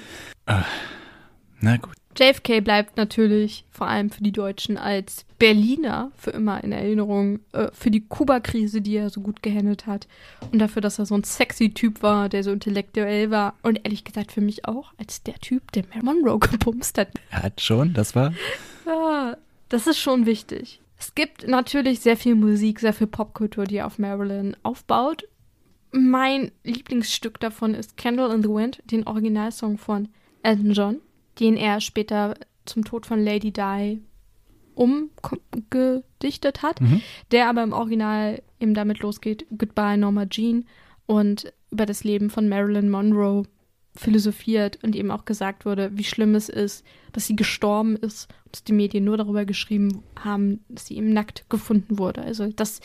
[1.61, 1.95] na gut.
[2.17, 7.69] JFK bleibt natürlich vor allem für die Deutschen als Berliner für immer in Erinnerung, äh,
[7.73, 10.07] für die Kuba-Krise, die er so gut gehandelt hat
[10.53, 14.05] und dafür, dass er so ein sexy Typ war, der so intellektuell war und ehrlich
[14.05, 17.09] gesagt für mich auch als der Typ, der Marilyn Monroe gebumst hat.
[17.31, 18.35] Er hat schon, das war.
[18.87, 19.37] Ja,
[19.69, 20.81] das ist schon wichtig.
[20.99, 25.27] Es gibt natürlich sehr viel Musik, sehr viel Popkultur, die auf Marilyn aufbaut.
[25.93, 30.09] Mein Lieblingsstück davon ist Candle in the Wind, den Originalsong von
[30.43, 31.01] Elton John,
[31.41, 32.35] den er später
[32.67, 34.01] zum Tod von Lady Di
[34.75, 37.01] umgedichtet hat, Mhm.
[37.33, 40.65] der aber im Original eben damit losgeht, Goodbye Norma Jean
[41.07, 43.45] und über das Leben von Marilyn Monroe
[43.97, 48.53] philosophiert und eben auch gesagt wurde, wie schlimm es ist, dass sie gestorben ist und
[48.55, 52.23] dass die Medien nur darüber geschrieben haben, dass sie eben nackt gefunden wurde.
[52.23, 52.81] Also, dass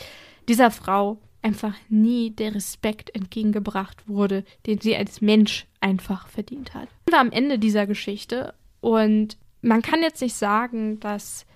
[0.48, 6.88] dieser Frau einfach nie der Respekt entgegengebracht wurde, den sie als Mensch einfach verdient hat.
[7.06, 11.46] Wir sind am Ende dieser Geschichte und man kann jetzt nicht sagen, dass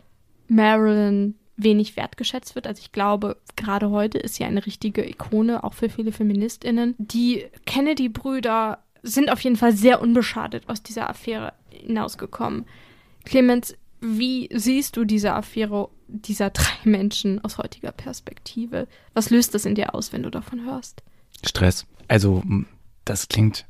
[0.46, 2.68] Marilyn wenig wertgeschätzt wird.
[2.68, 6.94] Also ich glaube, gerade heute ist sie eine richtige Ikone, auch für viele Feministinnen.
[6.98, 12.64] Die Kennedy-Brüder sind auf jeden Fall sehr unbeschadet aus dieser Affäre hinausgekommen.
[13.24, 18.88] Clemens, wie siehst du diese Affäre dieser drei Menschen aus heutiger Perspektive?
[19.14, 21.02] Was löst das in dir aus, wenn du davon hörst?
[21.44, 21.86] Stress.
[22.08, 22.42] Also,
[23.04, 23.66] das klingt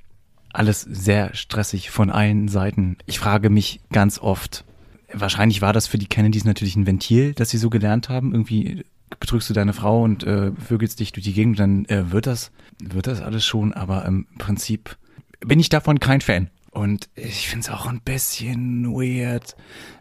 [0.53, 2.97] alles sehr stressig von allen Seiten.
[3.07, 4.65] Ich frage mich ganz oft,
[5.13, 8.33] wahrscheinlich war das für die Kennedys natürlich ein Ventil, dass sie so gelernt haben.
[8.33, 8.85] Irgendwie
[9.19, 12.53] betrügst du deine Frau und äh, vögelst dich durch die Gegend, dann äh, wird das,
[12.83, 14.97] wird das alles schon, aber im Prinzip
[15.41, 16.51] bin ich davon kein Fan.
[16.71, 19.57] Und ich finde es auch ein bisschen weird.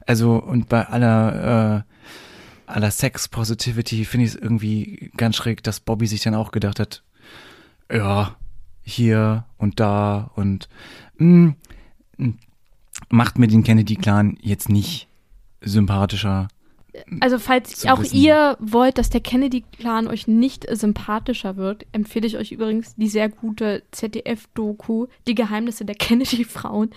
[0.05, 6.05] Also, und bei aller, äh, aller Sex-Positivity finde ich es irgendwie ganz schräg, dass Bobby
[6.05, 7.03] sich dann auch gedacht hat,
[7.91, 8.35] ja,
[8.83, 10.69] hier und da und
[11.17, 11.55] mh,
[12.17, 12.33] mh,
[13.09, 15.07] macht mir den Kennedy-Clan jetzt nicht
[15.61, 16.47] sympathischer.
[17.19, 18.17] Also falls auch wissen.
[18.17, 23.29] ihr wollt, dass der Kennedy-Clan euch nicht sympathischer wird, empfehle ich euch übrigens die sehr
[23.29, 26.91] gute ZDF-Doku Die Geheimnisse der Kennedy-Frauen,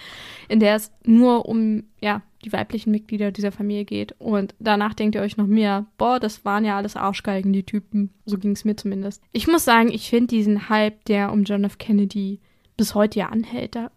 [0.48, 4.14] in der es nur um ja, die weiblichen Mitglieder dieser Familie geht.
[4.18, 8.11] Und danach denkt ihr euch noch mehr, boah, das waren ja alles Arschgeigen, die Typen.
[8.26, 9.22] So ging es mir zumindest.
[9.32, 11.78] Ich muss sagen, ich finde diesen Hype, der um John F.
[11.78, 12.40] Kennedy
[12.76, 13.90] bis heute ja anhält, da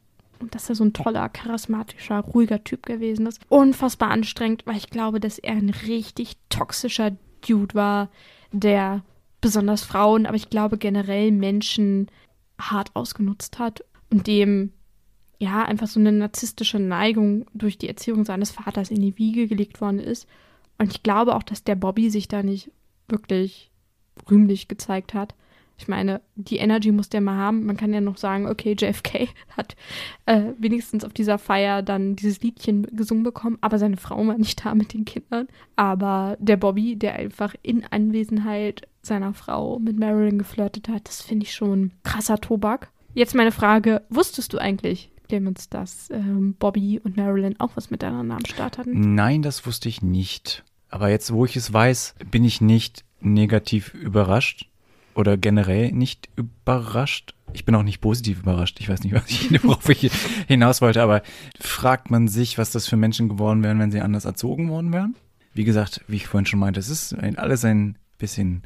[0.51, 3.41] dass er so ein toller, charismatischer, ruhiger Typ gewesen ist.
[3.49, 7.11] Unfassbar anstrengend, weil ich glaube, dass er ein richtig toxischer
[7.47, 8.09] Dude war,
[8.51, 9.03] der
[9.41, 12.09] besonders Frauen, aber ich glaube generell Menschen
[12.59, 14.71] hart ausgenutzt hat und dem
[15.37, 19.81] ja einfach so eine narzisstische Neigung durch die Erziehung seines Vaters in die Wiege gelegt
[19.81, 20.27] worden ist.
[20.77, 22.71] Und ich glaube auch, dass der Bobby sich da nicht
[23.07, 23.71] wirklich
[24.29, 25.35] rühmlich gezeigt hat.
[25.77, 27.65] Ich meine, die Energy muss der mal haben.
[27.65, 29.75] Man kann ja noch sagen, okay, JFK hat
[30.25, 34.65] äh, wenigstens auf dieser Feier dann dieses Liedchen gesungen bekommen, aber seine Frau war nicht
[34.65, 35.47] da mit den Kindern.
[35.75, 41.45] Aber der Bobby, der einfach in Anwesenheit seiner Frau mit Marilyn geflirtet hat, das finde
[41.45, 42.89] ich schon krasser Tobak.
[43.13, 48.35] Jetzt meine Frage, wusstest du eigentlich, Clemens, dass ähm, Bobby und Marilyn auch was miteinander
[48.35, 49.15] am Start hatten?
[49.15, 50.63] Nein, das wusste ich nicht.
[50.89, 54.69] Aber jetzt, wo ich es weiß, bin ich nicht negativ überrascht
[55.15, 57.33] oder generell nicht überrascht.
[57.53, 58.79] Ich bin auch nicht positiv überrascht.
[58.79, 60.11] Ich weiß nicht, was ich, worauf ich
[60.47, 61.21] hinaus wollte, aber
[61.59, 65.15] fragt man sich, was das für Menschen geworden wären, wenn sie anders erzogen worden wären?
[65.53, 68.63] Wie gesagt, wie ich vorhin schon meinte, es ist ein, alles ein bisschen,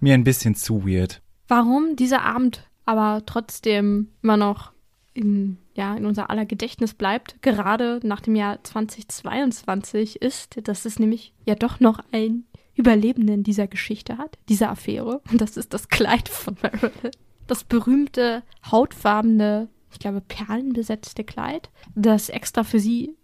[0.00, 1.22] mir ein bisschen zu weird.
[1.48, 4.72] Warum dieser Abend aber trotzdem immer noch
[5.14, 10.98] in, ja, in unser aller Gedächtnis bleibt, gerade nach dem Jahr 2022, ist, dass es
[10.98, 12.44] nämlich ja doch noch einen
[12.76, 15.20] Überlebenden dieser Geschichte hat, dieser Affäre.
[15.30, 17.10] Und das ist das Kleid von Marilyn.
[17.46, 23.14] Das berühmte, hautfarbene, ich glaube, perlenbesetzte Kleid, das extra für sie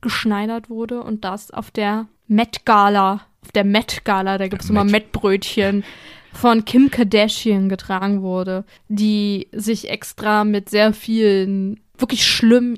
[0.00, 4.70] geschneidert wurde und das auf der Met Gala, auf der Met Gala, da gibt es
[4.70, 4.92] immer Met.
[4.92, 5.84] Mettbrötchen,
[6.32, 12.76] von Kim Kardashian getragen wurde, die sich extra mit sehr vielen wirklich schlimmen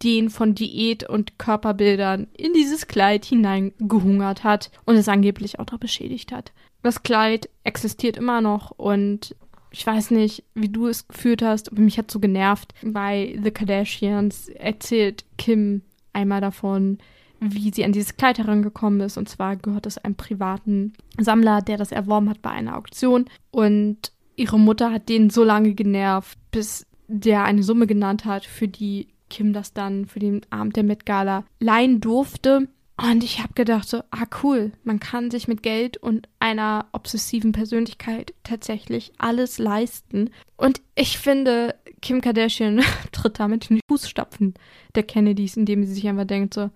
[0.00, 5.78] Ideen von Diät und Körperbildern in dieses Kleid hineingehungert hat und es angeblich auch noch
[5.78, 6.52] beschädigt hat.
[6.82, 9.36] Das Kleid existiert immer noch und
[9.70, 12.74] ich weiß nicht, wie du es gefühlt hast, aber mich hat so genervt.
[12.82, 15.82] Bei The Kardashians erzählt Kim
[16.12, 16.98] einmal davon,
[17.38, 19.16] wie sie an dieses Kleid herangekommen ist.
[19.16, 23.26] Und zwar gehört es einem privaten Sammler, der das erworben hat bei einer Auktion.
[23.50, 28.66] Und ihre Mutter hat den so lange genervt, bis der eine Summe genannt hat, für
[28.66, 32.68] die Kim das dann für den Abend der Met Gala leihen durfte.
[33.00, 37.52] Und ich habe gedacht so, ah cool, man kann sich mit Geld und einer obsessiven
[37.52, 40.28] Persönlichkeit tatsächlich alles leisten.
[40.58, 44.52] Und ich finde, Kim Kardashian tritt damit in die Fußstapfen
[44.94, 46.68] der Kennedys, indem sie sich einfach denkt so,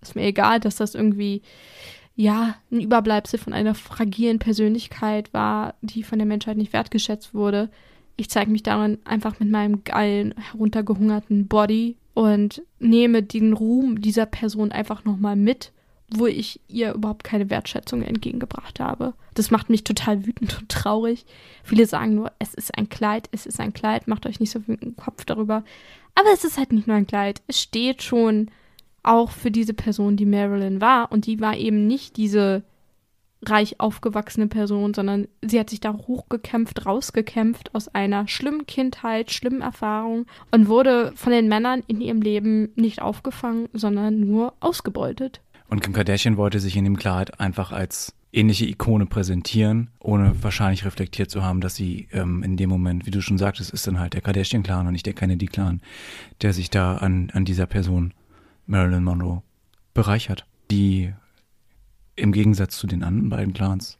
[0.00, 1.42] ist mir egal, dass das irgendwie
[2.16, 7.70] ja, ein Überbleibsel von einer fragilen Persönlichkeit war, die von der Menschheit nicht wertgeschätzt wurde.
[8.16, 14.26] Ich zeige mich darin einfach mit meinem geilen, heruntergehungerten Body und nehme den Ruhm dieser
[14.26, 15.72] Person einfach nochmal mit,
[16.10, 19.14] wo ich ihr überhaupt keine Wertschätzung entgegengebracht habe.
[19.34, 21.26] Das macht mich total wütend und traurig.
[21.64, 24.60] Viele sagen nur, es ist ein Kleid, es ist ein Kleid, macht euch nicht so
[24.60, 25.64] viel Kopf darüber.
[26.14, 27.42] Aber es ist halt nicht nur ein Kleid.
[27.48, 28.50] Es steht schon
[29.02, 31.10] auch für diese Person, die Marilyn war.
[31.10, 32.62] Und die war eben nicht diese
[33.50, 39.60] reich aufgewachsene Person, sondern sie hat sich da hochgekämpft, rausgekämpft aus einer schlimmen Kindheit, schlimmen
[39.60, 45.40] Erfahrung und wurde von den Männern in ihrem Leben nicht aufgefangen, sondern nur ausgebeutet.
[45.68, 50.84] Und Kim Kardashian wollte sich in dem Kleid einfach als ähnliche Ikone präsentieren, ohne wahrscheinlich
[50.84, 54.00] reflektiert zu haben, dass sie ähm, in dem Moment, wie du schon sagtest, ist dann
[54.00, 55.80] halt der Kardashian-Clan und nicht der Kennedy-Clan,
[56.42, 58.12] der sich da an, an dieser Person
[58.66, 59.42] Marilyn Monroe
[59.94, 61.12] bereichert, die
[62.16, 63.98] im Gegensatz zu den anderen beiden Clans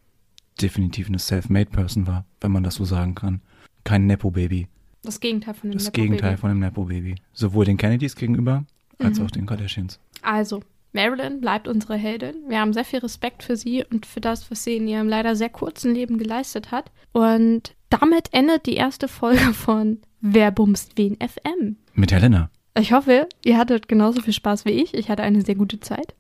[0.60, 3.40] definitiv eine self-made Person war, wenn man das so sagen kann.
[3.82, 4.68] Kein Nepo-Baby.
[5.02, 7.16] Das Gegenteil von dem Das Gegenteil von dem Nepo-Baby.
[7.32, 8.64] Sowohl den Kennedys gegenüber
[8.98, 9.26] als Mhm.
[9.26, 9.98] auch den Kardashians.
[10.22, 10.62] Also,
[10.92, 12.36] Marilyn bleibt unsere Heldin.
[12.48, 15.34] Wir haben sehr viel Respekt für sie und für das, was sie in ihrem leider
[15.34, 16.92] sehr kurzen Leben geleistet hat.
[17.12, 21.76] Und damit endet die erste Folge von Wer bumst wen FM.
[21.94, 22.48] Mit Helena.
[22.78, 24.94] Ich hoffe, ihr hattet genauso viel Spaß wie ich.
[24.94, 26.14] Ich hatte eine sehr gute Zeit.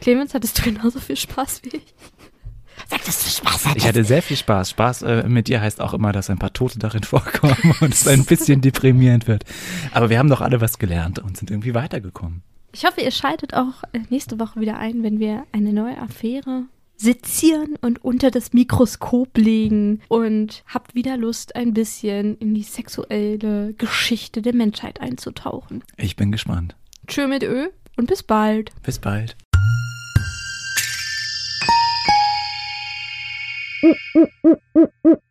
[0.00, 1.94] Clemens, hattest du genauso viel Spaß wie ich?
[2.88, 3.76] Sag, dass du Spaß hattest.
[3.76, 4.70] Ich hatte sehr viel Spaß.
[4.70, 8.06] Spaß äh, mit dir heißt auch immer, dass ein paar Tote darin vorkommen und es
[8.06, 9.44] ein bisschen deprimierend wird.
[9.92, 12.42] Aber wir haben doch alle was gelernt und sind irgendwie weitergekommen.
[12.72, 16.64] Ich hoffe, ihr schaltet auch äh, nächste Woche wieder ein, wenn wir eine neue Affäre
[16.96, 23.72] sezieren und unter das Mikroskop legen und habt wieder Lust, ein bisschen in die sexuelle
[23.74, 25.84] Geschichte der Menschheit einzutauchen.
[25.96, 26.74] Ich bin gespannt.
[27.06, 28.72] Tschö mit Ö und bis bald.
[28.82, 29.36] Bis bald.
[33.82, 35.27] うんうんうんうんうん。